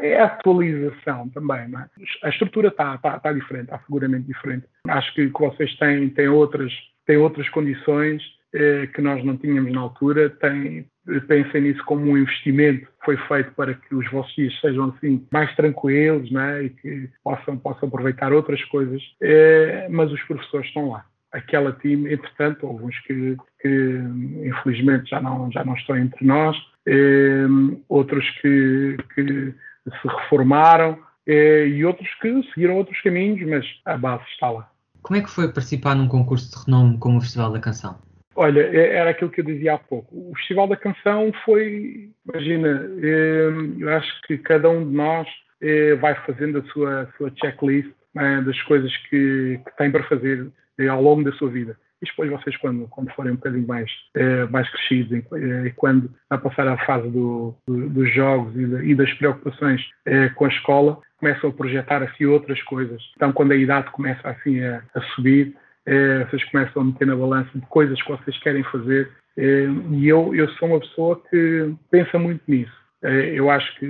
é 0.00 0.20
a 0.20 0.26
atualização 0.26 1.28
também, 1.30 1.68
não 1.68 1.80
é? 1.80 1.88
A 2.22 2.28
estrutura 2.28 2.68
está 2.68 2.96
tá, 2.98 3.18
tá 3.18 3.32
diferente, 3.32 3.64
está 3.64 3.78
seguramente 3.80 4.26
diferente. 4.26 4.66
Acho 4.86 5.12
que, 5.14 5.28
que 5.28 5.40
vocês 5.40 5.76
têm, 5.76 6.08
têm, 6.10 6.28
outras, 6.28 6.72
têm 7.04 7.16
outras 7.16 7.48
condições 7.48 8.22
eh, 8.54 8.86
que 8.94 9.02
nós 9.02 9.24
não 9.24 9.36
tínhamos 9.36 9.72
na 9.72 9.80
altura. 9.80 10.30
Tem, 10.30 10.86
pensem 11.26 11.62
nisso 11.62 11.84
como 11.84 12.08
um 12.08 12.16
investimento 12.16 12.86
que 12.86 13.04
foi 13.04 13.16
feito 13.16 13.52
para 13.54 13.74
que 13.74 13.94
os 13.94 14.08
vossos 14.10 14.34
dias 14.36 14.58
sejam 14.60 14.94
assim 14.96 15.26
mais 15.32 15.54
tranquilos 15.56 16.30
né? 16.30 16.64
e 16.64 16.70
que 16.70 17.10
possam, 17.24 17.58
possam 17.58 17.88
aproveitar 17.88 18.32
outras 18.32 18.62
coisas. 18.66 19.02
Eh, 19.20 19.88
mas 19.90 20.12
os 20.12 20.22
professores 20.22 20.68
estão 20.68 20.90
lá 20.90 21.04
aquela 21.36 21.72
time, 21.72 22.12
entretanto, 22.12 22.66
houve 22.66 22.84
uns 22.84 22.98
que, 23.00 23.36
que, 23.60 24.00
infelizmente 24.44 25.10
já 25.10 25.20
não, 25.20 25.50
já 25.52 25.64
não 25.64 25.74
estão 25.74 25.96
entre 25.96 26.24
nós, 26.24 26.56
eh, 26.86 27.46
outros 27.88 28.28
que, 28.40 28.96
que, 29.14 29.54
se 29.84 30.08
reformaram 30.08 30.98
eh, 31.26 31.66
e 31.68 31.84
outros 31.84 32.08
que 32.20 32.42
seguiram 32.54 32.76
outros 32.76 33.00
caminhos, 33.02 33.48
mas 33.48 33.66
a 33.84 33.96
base 33.96 34.24
está 34.32 34.50
lá. 34.50 34.70
Como 35.02 35.18
é 35.18 35.22
que 35.22 35.30
foi 35.30 35.46
participar 35.52 35.94
num 35.94 36.08
concurso 36.08 36.50
de 36.50 36.64
renome 36.64 36.98
como 36.98 37.18
o 37.18 37.20
Festival 37.20 37.52
da 37.52 37.60
Canção? 37.60 37.98
Olha, 38.34 38.60
é, 38.60 38.96
era 38.96 39.10
aquilo 39.10 39.30
que 39.30 39.40
eu 39.40 39.44
dizia 39.44 39.74
há 39.74 39.78
pouco. 39.78 40.14
O 40.14 40.34
Festival 40.36 40.68
da 40.68 40.76
Canção 40.76 41.32
foi, 41.44 42.10
imagina, 42.28 42.90
eh, 43.02 43.48
eu 43.78 43.88
acho 43.90 44.22
que 44.22 44.36
cada 44.38 44.68
um 44.68 44.86
de 44.86 44.94
nós 44.94 45.28
eh, 45.60 45.94
vai 45.94 46.14
fazendo 46.26 46.58
a 46.58 46.62
sua, 46.64 47.02
a 47.02 47.06
sua 47.16 47.32
checklist 47.40 47.90
né, 48.14 48.42
das 48.42 48.60
coisas 48.62 48.94
que, 49.08 49.60
que 49.64 49.76
tem 49.78 49.90
para 49.90 50.02
fazer 50.04 50.46
eh, 50.46 50.50
ao 50.88 51.02
longo 51.02 51.24
da 51.24 51.32
sua 51.32 51.48
vida. 51.48 51.76
E 52.02 52.06
depois 52.06 52.30
vocês, 52.30 52.56
quando, 52.58 52.86
quando 52.88 53.10
forem 53.12 53.32
um 53.32 53.36
bocadinho 53.36 53.66
mais, 53.66 53.90
eh, 54.14 54.44
mais 54.50 54.68
crescidos 54.70 55.24
e, 55.66 55.70
quando 55.76 56.10
a 56.28 56.36
passar 56.36 56.68
a 56.68 56.76
fase 56.84 57.08
do, 57.08 57.54
do, 57.66 57.88
dos 57.88 58.12
jogos 58.12 58.54
e, 58.54 58.66
de, 58.66 58.90
e 58.90 58.94
das 58.94 59.12
preocupações 59.14 59.80
eh, 60.04 60.28
com 60.30 60.44
a 60.44 60.48
escola, 60.48 61.00
começam 61.18 61.48
a 61.48 61.52
projetar 61.52 62.02
assim 62.02 62.26
outras 62.26 62.62
coisas. 62.64 63.02
Então, 63.16 63.32
quando 63.32 63.52
a 63.52 63.56
idade 63.56 63.90
começa 63.92 64.28
assim 64.28 64.60
a, 64.60 64.82
a 64.94 65.00
subir, 65.14 65.56
eh, 65.86 66.26
vocês 66.28 66.44
começam 66.50 66.82
a 66.82 66.84
meter 66.84 67.06
na 67.06 67.16
balança 67.16 67.50
de 67.54 67.66
coisas 67.66 68.00
que 68.02 68.10
vocês 68.10 68.36
querem 68.40 68.62
fazer. 68.64 69.10
Eh, 69.36 69.68
e 69.92 70.08
eu, 70.08 70.34
eu 70.34 70.48
sou 70.50 70.68
uma 70.68 70.80
pessoa 70.80 71.20
que 71.30 71.74
pensa 71.90 72.18
muito 72.18 72.42
nisso. 72.46 72.76
Eh, 73.02 73.32
eu 73.34 73.50
acho 73.50 73.74
que 73.78 73.86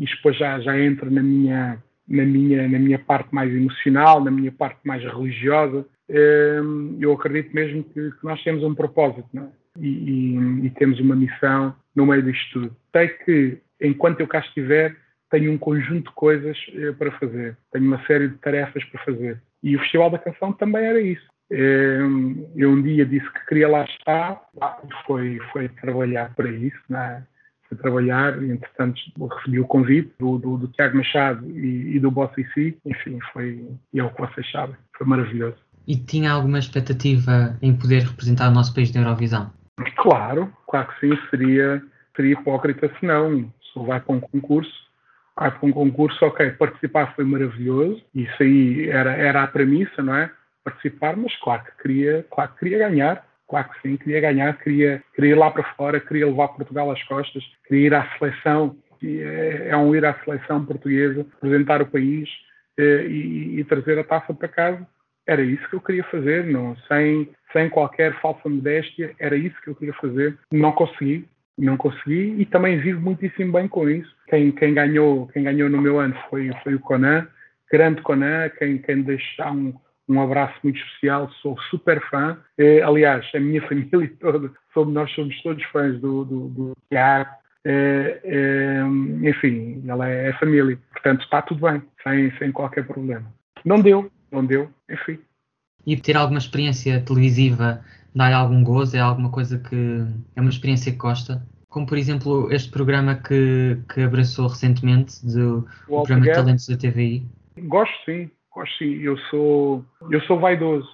isto 0.00 0.16
depois 0.16 0.36
já, 0.36 0.58
já 0.60 0.78
entra 0.78 1.10
na 1.10 1.22
minha, 1.22 1.78
na 2.08 2.24
minha, 2.24 2.68
na 2.68 2.78
minha 2.78 2.98
parte 2.98 3.32
mais 3.34 3.52
emocional, 3.54 4.24
na 4.24 4.30
minha 4.30 4.50
parte 4.50 4.80
mais 4.84 5.02
religiosa, 5.04 5.84
eu 6.08 7.12
acredito 7.12 7.54
mesmo 7.54 7.84
que, 7.84 8.12
nós 8.22 8.42
temos 8.42 8.62
um 8.62 8.74
propósito. 8.74 9.28
É? 9.36 9.48
e, 9.80 9.88
e, 9.88 10.66
e 10.66 10.70
temos 10.70 10.98
uma 11.00 11.14
missão 11.14 11.74
no 11.94 12.06
meio 12.06 12.22
disto 12.22 12.52
tudo. 12.52 12.76
Sei 12.92 13.08
que, 13.08 13.58
enquanto 13.80 14.20
eu 14.20 14.26
cá 14.26 14.40
estiver, 14.40 14.96
tenho 15.30 15.52
um 15.52 15.58
conjunto 15.58 16.08
de 16.08 16.14
coisas 16.14 16.58
eh, 16.74 16.92
para 16.92 17.12
fazer, 17.12 17.56
tenho 17.72 17.84
uma 17.84 18.04
série 18.06 18.28
de 18.28 18.36
tarefas 18.38 18.84
para 18.84 19.04
fazer. 19.04 19.40
E 19.62 19.76
o 19.76 19.80
Festival 19.80 20.10
da 20.10 20.18
Canção 20.18 20.52
também 20.52 20.84
era 20.84 21.00
isso. 21.00 21.26
Eh, 21.50 22.00
eu 22.56 22.70
um 22.70 22.82
dia 22.82 23.04
disse 23.04 23.30
que 23.32 23.46
queria 23.46 23.68
lá 23.68 23.84
estar, 23.84 24.40
foi, 25.06 25.38
foi 25.52 25.68
trabalhar 25.68 26.34
para 26.34 26.48
isso, 26.48 26.80
né? 26.88 27.24
foi 27.68 27.76
trabalhar, 27.76 28.42
e 28.42 28.50
entretanto 28.50 28.98
recebi 29.36 29.60
o 29.60 29.66
convite 29.66 30.10
do, 30.18 30.38
do, 30.38 30.56
do 30.56 30.68
Tiago 30.68 30.96
Machado 30.96 31.44
e, 31.50 31.96
e 31.96 32.00
do 32.00 32.10
Boss 32.10 32.32
si, 32.54 32.78
enfim, 32.86 33.18
foi, 33.30 33.62
e 33.92 34.00
é 34.00 34.04
o 34.04 34.08
que 34.08 34.22
vocês 34.22 34.50
sabem, 34.50 34.74
foi 34.96 35.06
maravilhoso. 35.06 35.67
E 35.88 35.96
tinha 35.96 36.32
alguma 36.32 36.58
expectativa 36.58 37.56
em 37.62 37.74
poder 37.74 38.02
representar 38.02 38.50
o 38.50 38.52
nosso 38.52 38.74
país 38.74 38.94
na 38.94 39.00
Eurovisão? 39.00 39.50
Claro, 39.96 40.52
claro 40.68 40.88
que 40.88 41.00
sim, 41.00 41.18
seria, 41.30 41.82
seria 42.14 42.34
hipócrita 42.34 42.92
se 43.00 43.06
não. 43.06 43.50
Se 43.72 43.86
vai 43.86 43.98
para 43.98 44.14
um 44.14 44.20
concurso, 44.20 44.70
vai 45.34 45.50
para 45.50 45.66
um 45.66 45.72
concurso, 45.72 46.22
ok, 46.26 46.50
participar 46.50 47.14
foi 47.14 47.24
maravilhoso, 47.24 48.02
isso 48.14 48.42
aí 48.42 48.90
era, 48.90 49.12
era 49.12 49.42
a 49.42 49.46
premissa, 49.46 50.02
não 50.02 50.14
é? 50.14 50.30
Participar, 50.62 51.16
mas 51.16 51.34
claro 51.36 51.64
que 51.64 51.82
queria, 51.82 52.26
claro 52.30 52.52
que 52.52 52.58
queria 52.58 52.78
ganhar, 52.86 53.26
claro 53.48 53.70
que 53.70 53.80
sim, 53.80 53.96
queria 53.96 54.20
ganhar, 54.20 54.58
queria, 54.58 55.02
queria 55.14 55.30
ir 55.30 55.38
lá 55.38 55.50
para 55.50 55.64
fora, 55.74 56.00
queria 56.00 56.26
levar 56.26 56.48
Portugal 56.48 56.90
às 56.90 57.02
costas, 57.04 57.42
queria 57.66 57.86
ir 57.86 57.94
à 57.94 58.06
seleção, 58.18 58.76
é, 59.02 59.68
é 59.70 59.76
um 59.76 59.94
ir 59.94 60.04
à 60.04 60.12
seleção 60.22 60.62
portuguesa, 60.66 61.24
representar 61.40 61.80
o 61.80 61.86
país 61.86 62.28
eh, 62.76 63.06
e, 63.06 63.60
e 63.60 63.64
trazer 63.64 63.98
a 63.98 64.04
taça 64.04 64.34
para 64.34 64.48
casa 64.48 64.86
era 65.28 65.42
isso 65.42 65.68
que 65.68 65.76
eu 65.76 65.80
queria 65.80 66.02
fazer, 66.04 66.46
não, 66.46 66.74
sem, 66.88 67.28
sem 67.52 67.68
qualquer 67.68 68.18
falsa 68.20 68.48
modéstia, 68.48 69.14
era 69.20 69.36
isso 69.36 69.60
que 69.62 69.68
eu 69.68 69.74
queria 69.74 69.92
fazer. 69.94 70.38
Não 70.50 70.72
consegui, 70.72 71.28
não 71.56 71.76
consegui 71.76 72.34
e 72.38 72.46
também 72.46 72.80
vivo 72.80 73.02
muitíssimo 73.02 73.52
bem 73.52 73.68
com 73.68 73.88
isso. 73.90 74.10
Quem, 74.26 74.50
quem, 74.52 74.72
ganhou, 74.72 75.28
quem 75.28 75.44
ganhou 75.44 75.68
no 75.68 75.82
meu 75.82 76.00
ano 76.00 76.16
foi, 76.30 76.50
foi 76.64 76.74
o 76.74 76.80
Conan, 76.80 77.28
grande 77.70 78.00
Conan, 78.00 78.48
quem, 78.58 78.78
quem 78.78 79.02
deixa 79.02 79.50
um, 79.52 79.74
um 80.08 80.18
abraço 80.22 80.54
muito 80.62 80.80
especial, 80.80 81.30
sou 81.42 81.60
super 81.68 82.00
fã. 82.08 82.38
Eh, 82.56 82.80
aliás, 82.80 83.28
a 83.34 83.38
minha 83.38 83.60
família 83.68 84.10
toda, 84.18 84.50
somos, 84.72 84.94
nós 84.94 85.10
somos 85.12 85.42
todos 85.42 85.62
fãs 85.64 86.00
do, 86.00 86.24
do, 86.24 86.48
do 86.48 86.76
Tiago. 86.88 87.30
Enfim, 89.22 89.84
ela 89.86 90.08
é, 90.08 90.30
é 90.30 90.32
família, 90.34 90.78
portanto 90.90 91.22
está 91.22 91.42
tudo 91.42 91.70
bem, 91.70 91.82
sem, 92.02 92.30
sem 92.38 92.50
qualquer 92.50 92.86
problema. 92.86 93.30
Não 93.62 93.78
deu, 93.78 94.10
não 94.30 94.44
deu, 94.44 94.70
enfim. 94.90 95.18
E 95.86 95.96
ter 95.96 96.16
alguma 96.16 96.38
experiência 96.38 97.00
televisiva 97.00 97.82
dá-lhe 98.14 98.34
algum 98.34 98.62
gozo? 98.62 98.96
É 98.96 99.00
alguma 99.00 99.30
coisa 99.30 99.58
que 99.58 100.04
é 100.36 100.40
uma 100.40 100.50
experiência 100.50 100.92
que 100.92 100.98
gosta? 100.98 101.42
Como, 101.68 101.86
por 101.86 101.98
exemplo, 101.98 102.52
este 102.52 102.70
programa 102.70 103.14
que, 103.14 103.78
que 103.92 104.02
abraçou 104.02 104.48
recentemente, 104.48 105.24
do 105.24 105.66
o 105.86 106.02
programa 106.02 106.24
de 106.24 106.32
talentos 106.32 106.66
da 106.66 106.76
TVI? 106.76 107.26
Gosto 107.60 107.94
sim, 108.04 108.30
gosto 108.50 108.76
sim. 108.78 108.94
Eu 109.00 109.16
sou, 109.30 109.84
eu 110.10 110.20
sou 110.22 110.38
vaidoso. 110.40 110.88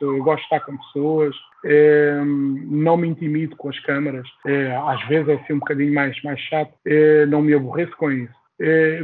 Eu 0.00 0.22
gosto 0.24 0.38
de 0.38 0.44
estar 0.44 0.60
com 0.60 0.78
pessoas, 0.78 1.36
é, 1.62 2.22
não 2.24 2.96
me 2.96 3.06
intimido 3.06 3.54
com 3.56 3.68
as 3.68 3.78
câmaras. 3.80 4.26
É, 4.46 4.74
às 4.74 5.06
vezes 5.08 5.28
é 5.28 5.34
assim 5.34 5.52
um 5.52 5.58
bocadinho 5.58 5.92
mais, 5.92 6.20
mais 6.22 6.40
chato, 6.40 6.72
é, 6.86 7.26
não 7.26 7.42
me 7.42 7.52
aborreço 7.52 7.94
com 7.98 8.10
isso. 8.10 8.32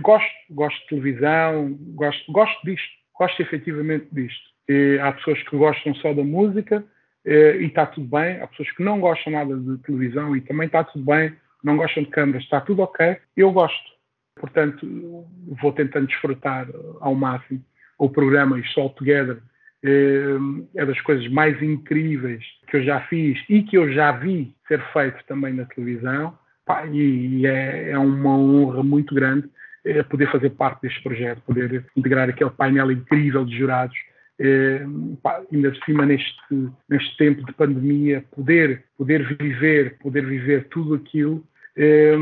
gosto, 0.00 0.30
gosto 0.50 0.80
de 0.80 0.86
televisão, 0.88 1.76
gosto, 1.94 2.32
gosto 2.32 2.64
disto 2.64 3.05
gosto 3.18 3.40
efetivamente 3.40 4.06
disto. 4.12 4.44
E 4.68 4.98
há 5.00 5.12
pessoas 5.12 5.42
que 5.42 5.56
gostam 5.56 5.94
só 5.96 6.12
da 6.12 6.24
música 6.24 6.84
e 7.24 7.64
está 7.64 7.86
tudo 7.86 8.06
bem. 8.06 8.40
Há 8.40 8.46
pessoas 8.46 8.70
que 8.72 8.82
não 8.82 9.00
gostam 9.00 9.32
nada 9.32 9.56
de 9.56 9.78
televisão 9.78 10.36
e 10.36 10.40
também 10.40 10.66
está 10.66 10.84
tudo 10.84 11.04
bem. 11.04 11.32
Não 11.62 11.76
gostam 11.76 12.02
de 12.02 12.10
câmaras, 12.10 12.42
está 12.42 12.60
tudo 12.60 12.82
ok. 12.82 13.16
Eu 13.36 13.52
gosto. 13.52 13.96
Portanto, 14.38 14.86
vou 15.60 15.72
tentando 15.72 16.06
desfrutar 16.06 16.68
ao 17.00 17.14
máximo 17.14 17.62
o 17.98 18.08
programa 18.08 18.58
It's 18.58 18.76
All 18.76 18.90
Together. 18.90 19.38
É 19.82 20.84
das 20.84 21.00
coisas 21.00 21.28
mais 21.28 21.60
incríveis 21.62 22.44
que 22.68 22.76
eu 22.76 22.82
já 22.82 23.00
fiz 23.02 23.38
e 23.48 23.62
que 23.62 23.78
eu 23.78 23.92
já 23.92 24.12
vi 24.12 24.54
ser 24.66 24.82
feito 24.92 25.24
também 25.26 25.54
na 25.54 25.64
televisão. 25.64 26.36
E 26.92 27.46
é, 27.46 27.90
é 27.90 27.98
uma 27.98 28.36
honra 28.36 28.82
muito 28.82 29.14
grande 29.14 29.48
poder 30.04 30.30
fazer 30.30 30.50
parte 30.50 30.82
deste 30.82 31.02
projeto, 31.02 31.42
poder 31.42 31.84
integrar 31.96 32.28
aquele 32.28 32.50
painel 32.50 32.90
incrível 32.90 33.44
de 33.44 33.56
jurados, 33.56 33.96
é, 34.38 34.84
pá, 35.22 35.40
ainda 35.52 35.70
por 35.70 35.84
cima 35.84 36.06
neste, 36.06 36.68
neste 36.88 37.16
tempo 37.16 37.44
de 37.44 37.52
pandemia, 37.52 38.24
poder, 38.34 38.84
poder 38.98 39.36
viver, 39.36 39.96
poder 39.98 40.26
viver 40.26 40.68
tudo 40.68 40.94
aquilo, 40.94 41.44
é, 41.76 42.14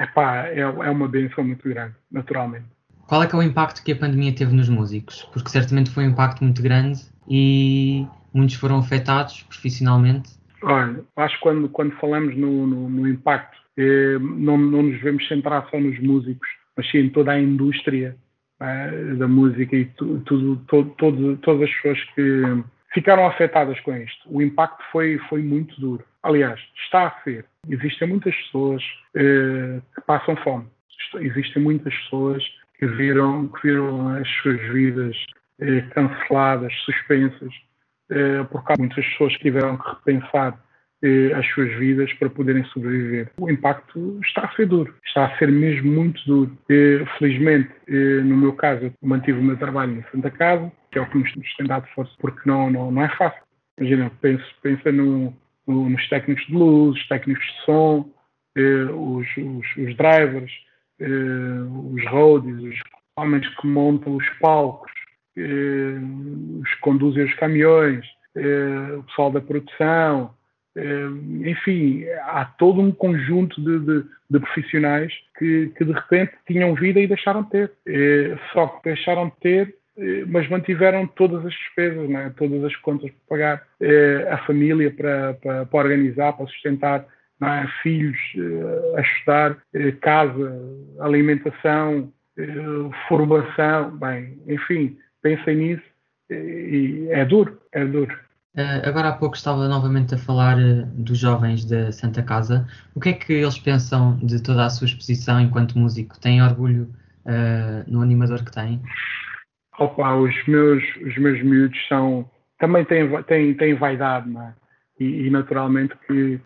epá, 0.00 0.46
é, 0.46 0.60
é 0.60 0.90
uma 0.90 1.08
benção 1.08 1.44
muito 1.44 1.68
grande, 1.68 1.94
naturalmente. 2.10 2.66
Qual 3.06 3.22
é 3.22 3.26
que 3.26 3.34
é 3.34 3.38
o 3.38 3.42
impacto 3.42 3.84
que 3.84 3.92
a 3.92 3.96
pandemia 3.96 4.34
teve 4.34 4.52
nos 4.52 4.68
músicos? 4.68 5.22
Porque 5.32 5.48
certamente 5.48 5.90
foi 5.90 6.04
um 6.04 6.10
impacto 6.10 6.42
muito 6.42 6.60
grande 6.60 7.00
e 7.28 8.04
muitos 8.34 8.56
foram 8.56 8.78
afetados 8.78 9.42
profissionalmente. 9.44 10.30
Olha, 10.62 11.04
acho 11.16 11.36
que 11.36 11.42
quando, 11.42 11.68
quando 11.68 11.92
falamos 11.96 12.36
no, 12.36 12.66
no, 12.66 12.88
no 12.88 13.08
impacto, 13.08 13.56
eh, 13.76 14.18
não, 14.18 14.58
não 14.58 14.82
nos 14.82 14.96
devemos 14.96 15.26
centrar 15.28 15.68
só 15.70 15.78
nos 15.78 15.98
músicos, 16.00 16.48
mas 16.76 16.90
sim 16.90 17.08
toda 17.08 17.32
a 17.32 17.40
indústria 17.40 18.16
é, 18.60 19.14
da 19.14 19.28
música 19.28 19.76
e 19.76 19.84
tu, 19.84 20.20
tudo, 20.20 20.56
todas 21.38 21.62
as 21.62 21.74
pessoas 21.76 22.02
que 22.14 22.64
ficaram 22.96 23.26
afetadas 23.26 23.78
com 23.80 23.94
isto. 23.96 24.22
O 24.26 24.40
impacto 24.40 24.82
foi, 24.90 25.18
foi 25.28 25.42
muito 25.42 25.78
duro. 25.80 26.04
Aliás, 26.22 26.58
está 26.84 27.08
a 27.08 27.22
ser. 27.22 27.44
Existem 27.68 28.08
muitas 28.08 28.34
pessoas 28.34 28.82
eh, 29.14 29.80
que 29.94 30.00
passam 30.06 30.34
fome. 30.36 30.66
Existem 31.20 31.62
muitas 31.62 31.94
pessoas 31.94 32.42
que 32.78 32.86
viram, 32.86 33.48
que 33.48 33.68
viram 33.68 34.16
as 34.16 34.28
suas 34.42 34.60
vidas 34.72 35.16
eh, 35.60 35.82
canceladas, 35.94 36.72
suspensas, 36.84 37.52
eh, 38.10 38.42
porque 38.50 38.72
há 38.72 38.76
muitas 38.78 39.04
pessoas 39.04 39.36
que 39.36 39.42
tiveram 39.42 39.76
que 39.76 39.88
repensar 39.88 40.58
as 41.34 41.46
suas 41.48 41.72
vidas 41.78 42.12
para 42.14 42.30
poderem 42.30 42.64
sobreviver. 42.66 43.30
O 43.38 43.50
impacto 43.50 44.18
está 44.24 44.42
a 44.42 44.56
ser 44.56 44.66
duro, 44.66 44.94
está 45.04 45.26
a 45.26 45.38
ser 45.38 45.50
mesmo 45.50 45.90
muito 45.90 46.24
duro. 46.26 46.56
Eh, 46.68 47.04
felizmente, 47.18 47.70
eh, 47.88 48.20
no 48.22 48.36
meu 48.36 48.52
caso, 48.52 48.84
eu 48.84 48.92
mantive 49.02 49.38
o 49.38 49.42
meu 49.42 49.56
trabalho 49.56 49.96
na 49.96 50.10
Santa 50.10 50.30
Casa, 50.30 50.70
que 50.90 50.98
é 50.98 51.02
o 51.02 51.06
que 51.08 51.18
nos, 51.18 51.32
tem 51.56 51.66
dado 51.66 51.86
força, 51.94 52.12
porque 52.18 52.48
não, 52.48 52.70
não, 52.70 52.90
não 52.90 53.02
é 53.02 53.08
fácil. 53.16 53.40
Imagina, 53.78 54.10
pensa, 54.20 54.44
pensa 54.62 54.90
no, 54.92 55.34
no, 55.66 55.90
nos 55.90 56.08
técnicos 56.08 56.46
de 56.46 56.54
luz, 56.54 56.96
os 56.96 57.08
técnicos 57.08 57.44
de 57.44 57.64
som, 57.64 58.10
os, 58.56 59.26
os, 59.36 59.76
os, 59.76 59.96
drivers, 59.96 60.52
os 60.98 62.06
roadies, 62.06 62.62
os 62.62 62.80
homens 63.18 63.46
que 63.56 63.66
montam 63.66 64.16
os 64.16 64.26
palcos, 64.40 64.90
os 65.36 66.74
que 66.74 66.80
conduzem 66.80 67.24
os 67.24 67.34
caminhões, 67.34 68.06
o 68.98 69.02
pessoal 69.02 69.30
da 69.30 69.42
produção, 69.42 70.30
eh, 70.30 70.45
enfim, 71.44 72.04
há 72.24 72.44
todo 72.44 72.80
um 72.80 72.92
conjunto 72.92 73.60
de, 73.60 73.78
de, 73.78 74.08
de 74.30 74.40
profissionais 74.40 75.12
que, 75.38 75.72
que, 75.76 75.84
de 75.84 75.92
repente 75.92 76.32
tinham 76.46 76.74
vida 76.74 77.00
e 77.00 77.06
deixaram 77.06 77.42
de 77.44 77.50
ter. 77.50 77.72
Eh, 77.86 78.36
só 78.52 78.66
que 78.66 78.90
deixaram 78.90 79.28
de 79.28 79.36
ter, 79.40 79.74
eh, 79.96 80.24
mas 80.26 80.48
mantiveram 80.50 81.06
todas 81.06 81.44
as 81.46 81.52
despesas, 81.54 82.08
né? 82.08 82.32
todas 82.36 82.62
as 82.62 82.76
contas 82.76 83.10
para 83.26 83.36
pagar, 83.36 83.66
a 84.30 84.38
família 84.38 84.90
para, 84.90 85.34
para, 85.34 85.66
para 85.66 85.78
organizar, 85.78 86.34
para 86.34 86.46
sustentar 86.46 87.06
é? 87.42 87.66
filhos 87.82 88.18
a 88.96 89.00
estudar, 89.00 89.56
casa, 90.00 90.60
alimentação, 91.00 92.12
formação, 93.08 93.96
bem, 93.96 94.38
enfim, 94.46 94.98
pensem 95.22 95.56
nisso 95.56 95.96
e 96.30 97.08
é 97.10 97.24
duro, 97.24 97.58
é 97.72 97.84
duro. 97.84 98.25
Uh, 98.56 98.88
agora 98.88 99.10
há 99.10 99.12
pouco 99.12 99.36
estava 99.36 99.68
novamente 99.68 100.14
a 100.14 100.18
falar 100.18 100.56
uh, 100.56 100.86
dos 100.94 101.18
jovens 101.18 101.66
da 101.66 101.92
Santa 101.92 102.22
Casa. 102.22 102.66
O 102.94 103.00
que 103.00 103.10
é 103.10 103.12
que 103.12 103.34
eles 103.34 103.58
pensam 103.58 104.16
de 104.16 104.42
toda 104.42 104.64
a 104.64 104.70
sua 104.70 104.86
exposição 104.86 105.38
enquanto 105.38 105.78
músico? 105.78 106.18
Têm 106.18 106.42
orgulho 106.42 106.88
uh, 107.26 107.84
no 107.86 108.00
animador 108.00 108.42
que 108.42 108.50
têm? 108.50 108.80
Opa, 109.78 110.14
os 110.14 110.34
meus, 110.46 110.82
os 111.04 111.18
meus 111.18 111.42
miúdos 111.42 111.78
são, 111.86 112.30
também 112.58 112.82
têm, 112.86 113.22
têm, 113.24 113.52
têm 113.52 113.74
vaidade, 113.74 114.30
não 114.30 114.40
é? 114.40 114.54
E, 114.98 115.26
e 115.26 115.30
naturalmente 115.30 115.94
que 116.06 116.40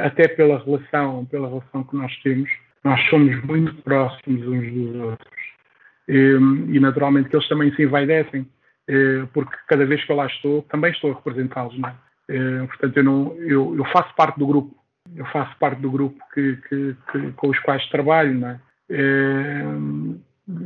até 0.00 0.26
pela 0.26 0.58
relação, 0.58 1.24
pela 1.26 1.46
relação 1.46 1.84
que 1.84 1.94
nós 1.94 2.12
temos, 2.24 2.50
nós 2.82 3.00
somos 3.08 3.40
muito 3.44 3.72
próximos 3.82 4.44
uns 4.44 4.72
dos 4.72 4.96
outros. 4.96 5.38
E, 6.08 6.36
e 6.74 6.80
naturalmente 6.80 7.28
que 7.28 7.36
eles 7.36 7.48
também 7.48 7.72
se 7.76 7.84
envaidecem 7.84 8.40
eh, 8.40 8.57
porque 9.32 9.56
cada 9.66 9.84
vez 9.84 10.04
que 10.04 10.12
eu 10.12 10.16
lá 10.16 10.26
estou, 10.26 10.62
também 10.62 10.90
estou 10.90 11.12
a 11.12 11.14
representá-los, 11.14 11.78
não 11.78 11.88
é? 11.88 11.94
Eh, 12.28 12.66
portanto, 12.66 12.96
eu, 12.96 13.04
não, 13.04 13.34
eu, 13.38 13.76
eu, 13.76 13.84
faço 13.86 14.14
parte 14.14 14.38
do 14.38 14.46
grupo, 14.46 14.76
eu 15.16 15.24
faço 15.26 15.56
parte 15.58 15.80
do 15.80 15.90
grupo 15.90 16.18
que, 16.34 16.56
que, 16.68 16.96
que 17.10 17.32
com 17.32 17.48
os 17.48 17.58
quais 17.60 17.86
trabalho, 17.88 18.34
não 18.34 18.48
é? 18.48 18.60
Eh, 18.90 19.64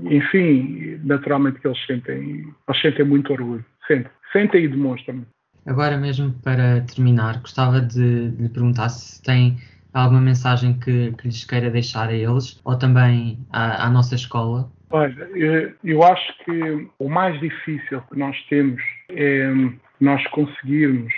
enfim, 0.04 1.00
naturalmente 1.04 1.60
que 1.60 1.66
eles 1.66 1.86
sentem, 1.86 2.52
eles 2.68 2.80
sentem 2.80 3.04
muito 3.04 3.32
orgulho, 3.32 3.64
sentem, 3.86 4.10
sentem 4.32 4.64
e 4.64 4.68
demonstram. 4.68 5.24
Agora 5.66 5.96
mesmo 5.96 6.32
para 6.42 6.80
terminar, 6.82 7.40
gostava 7.40 7.80
de 7.80 8.30
lhe 8.30 8.48
perguntar 8.48 8.88
se 8.88 9.22
tem 9.22 9.56
alguma 9.92 10.20
mensagem 10.20 10.78
que, 10.78 11.12
que 11.12 11.28
lhes 11.28 11.44
queira 11.44 11.70
deixar 11.70 12.08
a 12.08 12.14
eles 12.14 12.60
ou 12.64 12.76
também 12.76 13.38
à, 13.52 13.86
à 13.86 13.90
nossa 13.90 14.14
escola. 14.14 14.70
Olha, 14.92 15.26
eu, 15.82 16.02
acho 16.04 16.44
que 16.44 16.88
o 16.98 17.08
mais 17.08 17.40
difícil 17.40 18.02
que 18.02 18.18
nós 18.18 18.36
temos 18.50 18.82
é 19.08 19.50
nós 19.98 20.22
conseguirmos 20.28 21.12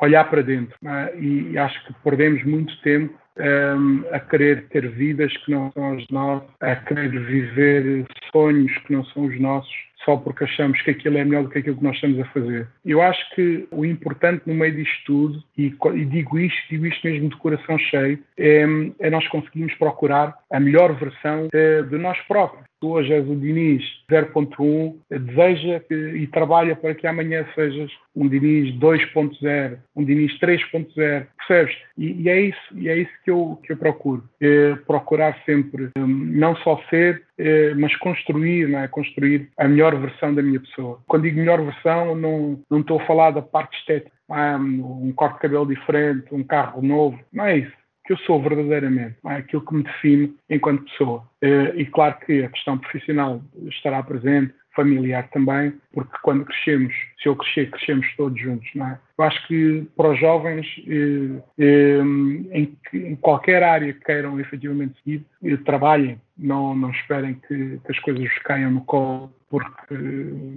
olhar 0.00 0.24
para 0.28 0.42
dentro 0.42 0.74
é? 0.84 1.16
e 1.16 1.56
acho 1.56 1.86
que 1.86 1.94
perdemos 2.02 2.42
muito 2.44 2.74
tempo 2.82 3.14
um, 3.38 4.04
a 4.12 4.18
querer 4.18 4.66
ter 4.68 4.88
vidas 4.88 5.32
que 5.44 5.50
não 5.52 5.70
são 5.72 5.92
as 5.92 6.06
nossas, 6.08 6.48
a 6.60 6.74
querer 6.74 7.10
viver 7.10 8.06
sonhos 8.32 8.76
que 8.78 8.92
não 8.92 9.04
são 9.06 9.26
os 9.26 9.40
nossos, 9.40 9.72
só 10.04 10.16
porque 10.16 10.44
achamos 10.44 10.80
que 10.82 10.90
aquilo 10.90 11.18
é 11.18 11.24
melhor 11.24 11.44
do 11.44 11.50
que 11.50 11.58
aquilo 11.58 11.76
que 11.76 11.84
nós 11.84 11.94
estamos 11.94 12.18
a 12.18 12.24
fazer. 12.26 12.66
Eu 12.84 13.00
acho 13.00 13.34
que 13.34 13.68
o 13.70 13.84
importante 13.84 14.42
no 14.46 14.54
meio 14.54 14.74
disto 14.74 15.04
tudo, 15.06 15.44
e, 15.56 15.72
e 15.94 16.04
digo 16.06 16.38
isto, 16.38 16.68
digo 16.68 16.86
isto 16.86 17.06
mesmo 17.06 17.28
de 17.28 17.36
coração 17.36 17.78
cheio, 17.78 18.18
é, 18.38 18.64
é 18.98 19.10
nós 19.10 19.26
conseguirmos 19.28 19.74
procurar 19.74 20.34
a 20.50 20.58
melhor 20.58 20.94
versão 20.94 21.48
de 21.52 21.98
nós 21.98 22.18
próprios. 22.22 22.69
Hoje 22.82 23.12
és 23.12 23.28
o 23.28 23.36
Diniz 23.36 23.82
0.1, 24.10 24.94
deseja 25.10 25.80
que, 25.80 25.94
e 25.94 26.26
trabalha 26.28 26.74
para 26.74 26.94
que 26.94 27.06
amanhã 27.06 27.46
sejas 27.54 27.90
um 28.16 28.26
Diniz 28.26 28.74
2.0, 28.76 29.76
um 29.94 30.02
Diniz 30.02 30.32
3.0, 30.40 31.26
percebes? 31.36 31.76
E, 31.98 32.22
e, 32.22 32.28
é 32.30 32.40
isso, 32.40 32.58
e 32.74 32.88
é 32.88 32.96
isso 32.96 33.12
que 33.22 33.30
eu, 33.30 33.60
que 33.62 33.72
eu 33.72 33.76
procuro. 33.76 34.24
É 34.40 34.76
procurar 34.86 35.36
sempre 35.44 35.90
um, 35.98 36.06
não 36.06 36.56
só 36.56 36.82
ser, 36.88 37.22
é, 37.36 37.74
mas 37.74 37.94
construir, 37.96 38.66
não 38.66 38.78
é? 38.78 38.88
construir 38.88 39.50
a 39.58 39.68
melhor 39.68 39.94
versão 40.00 40.34
da 40.34 40.42
minha 40.42 40.60
pessoa. 40.60 41.00
Quando 41.06 41.24
digo 41.24 41.38
melhor 41.38 41.62
versão, 41.62 42.14
não, 42.14 42.60
não 42.70 42.80
estou 42.80 42.98
a 42.98 43.06
falar 43.06 43.32
da 43.32 43.42
parte 43.42 43.76
estética, 43.78 44.10
ah, 44.30 44.56
um 44.58 45.12
corte 45.14 45.34
de 45.34 45.40
cabelo 45.40 45.66
diferente, 45.66 46.32
um 46.32 46.44
carro 46.44 46.80
novo, 46.80 47.18
não 47.30 47.44
é 47.44 47.58
isso 47.58 47.79
que 48.10 48.14
eu 48.14 48.18
sou 48.18 48.42
verdadeiramente, 48.42 49.16
é? 49.24 49.36
aquilo 49.36 49.64
que 49.64 49.72
me 49.72 49.84
define 49.84 50.36
enquanto 50.48 50.82
pessoa. 50.84 51.22
Eh, 51.40 51.74
e 51.76 51.86
claro 51.86 52.16
que 52.26 52.42
a 52.42 52.48
questão 52.48 52.76
profissional 52.76 53.40
estará 53.68 54.02
presente, 54.02 54.52
familiar 54.74 55.28
também, 55.30 55.74
porque 55.92 56.16
quando 56.22 56.44
crescemos, 56.44 56.92
se 57.22 57.28
eu 57.28 57.36
crescer, 57.36 57.70
crescemos 57.70 58.06
todos 58.16 58.40
juntos, 58.40 58.68
não 58.74 58.88
é? 58.88 58.98
Eu 59.16 59.24
acho 59.24 59.46
que 59.46 59.86
para 59.96 60.10
os 60.10 60.18
jovens, 60.18 60.66
eh, 60.88 61.40
eh, 61.58 62.00
em, 62.92 63.16
qualquer 63.16 63.62
área 63.62 63.92
que 63.92 64.00
queiram 64.00 64.40
efetivamente 64.40 64.94
seguir, 65.04 65.24
trabalhem, 65.64 66.20
não, 66.36 66.74
não 66.74 66.90
esperem 66.90 67.34
que, 67.46 67.78
que, 67.78 67.92
as 67.92 67.98
coisas 68.00 68.24
vos 68.24 68.38
caiam 68.42 68.72
no 68.72 68.84
colo, 68.86 69.32
porque 69.48 69.94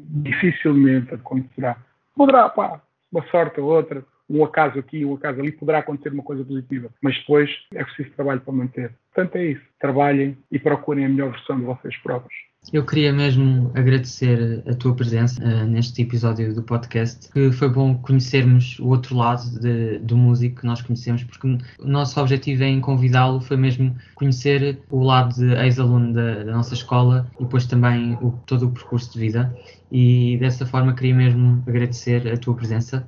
dificilmente 0.10 1.14
acontecerá. 1.14 1.78
Poderá, 2.16 2.50
pá, 2.50 2.82
uma 3.12 3.24
sorte 3.28 3.60
ou 3.60 3.70
outra, 3.70 4.04
um 4.30 4.44
acaso 4.44 4.80
aqui, 4.80 5.06
um 5.06 5.14
acaso 5.14 5.40
ali, 5.40 5.52
poderá 5.52 5.80
acontecer 5.80 6.14
uma 6.14 6.24
coisa 6.24 6.44
positiva, 6.44 6.90
mas 7.02 7.18
depois 7.18 7.50
é 7.74 7.84
preciso 7.84 8.10
trabalho 8.12 8.42
para 8.42 8.54
manter. 8.54 8.94
Portanto, 9.14 9.36
é 9.36 9.46
isso. 9.52 9.62
Trabalhem 9.80 10.38
e 10.52 10.58
procurem 10.58 11.06
a 11.06 11.10
melhor 11.10 11.32
versão 11.32 11.60
de 11.60 11.66
vocês 11.66 11.96
próprios. 11.98 12.34
Eu 12.72 12.86
queria 12.86 13.12
mesmo 13.12 13.72
agradecer 13.76 14.64
a 14.66 14.74
tua 14.74 14.96
presença 14.96 15.44
uh, 15.44 15.66
neste 15.66 16.02
episódio 16.02 16.56
do 16.56 16.64
podcast, 16.64 17.30
que 17.32 17.52
foi 17.52 17.68
bom 17.68 17.96
conhecermos 17.98 18.80
o 18.80 18.88
outro 18.88 19.18
lado 19.18 19.60
de, 19.60 20.00
do 20.00 20.16
músico 20.16 20.62
que 20.62 20.66
nós 20.66 20.82
conhecemos, 20.82 21.26
porque 21.26 21.46
o 21.80 21.86
nosso 21.86 22.20
objetivo 22.22 22.64
em 22.64 22.80
convidá-lo 22.80 23.42
foi 23.42 23.58
mesmo 23.58 23.94
conhecer 24.16 24.80
o 24.90 25.04
lado 25.04 25.36
de 25.36 25.54
ex-aluno 25.56 26.14
da, 26.14 26.44
da, 26.46 26.52
nossa 26.54 26.74
escola 26.74 27.30
e 27.38 27.44
depois 27.44 27.66
também 27.66 28.18
o, 28.22 28.32
todo 28.46 28.68
o 28.68 28.72
percurso 28.72 29.12
de 29.12 29.20
vida. 29.20 29.54
E 29.92 30.38
dessa 30.38 30.66
forma 30.66 30.96
queria 30.96 31.16
mesmo 31.16 31.62
agradecer 31.68 32.32
a 32.32 32.38
tua 32.38 32.56
presença 32.56 33.06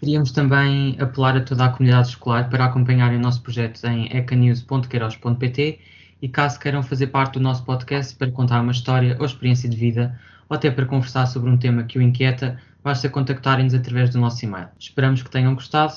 Queríamos 0.00 0.32
também 0.32 0.96
apelar 0.98 1.36
a 1.36 1.42
toda 1.42 1.66
a 1.66 1.68
comunidade 1.68 2.08
escolar 2.08 2.48
para 2.48 2.64
acompanharem 2.64 3.18
o 3.18 3.20
nosso 3.20 3.42
projeto 3.42 3.84
em 3.84 4.06
ecanews.queiroz.pt 4.16 5.78
e 6.22 6.28
caso 6.28 6.58
queiram 6.58 6.82
fazer 6.82 7.08
parte 7.08 7.34
do 7.34 7.40
nosso 7.40 7.62
podcast 7.66 8.16
para 8.16 8.30
contar 8.30 8.62
uma 8.62 8.72
história 8.72 9.14
ou 9.20 9.26
experiência 9.26 9.68
de 9.68 9.76
vida 9.76 10.18
ou 10.48 10.56
até 10.56 10.70
para 10.70 10.86
conversar 10.86 11.26
sobre 11.26 11.50
um 11.50 11.58
tema 11.58 11.84
que 11.84 11.98
o 11.98 12.02
inquieta, 12.02 12.58
basta 12.82 13.10
contactarem-nos 13.10 13.74
através 13.74 14.08
do 14.08 14.18
nosso 14.18 14.42
e-mail. 14.42 14.68
Esperamos 14.78 15.22
que 15.22 15.30
tenham 15.30 15.54
gostado. 15.54 15.92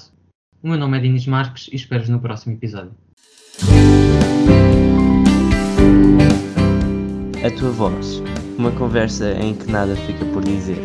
O 0.62 0.68
meu 0.68 0.78
nome 0.78 0.98
é 0.98 1.02
Dinis 1.02 1.26
Marques 1.26 1.70
e 1.72 1.78
espero-vos 1.78 2.10
no 2.10 2.20
próximo 2.20 2.56
episódio. 2.56 2.92
A 7.42 7.52
tua 7.58 7.72
voz, 7.72 8.22
uma 8.58 8.72
conversa 8.72 9.32
em 9.32 9.56
que 9.56 9.72
nada 9.72 9.96
fica 9.96 10.26
por 10.26 10.44
dizer. 10.44 10.78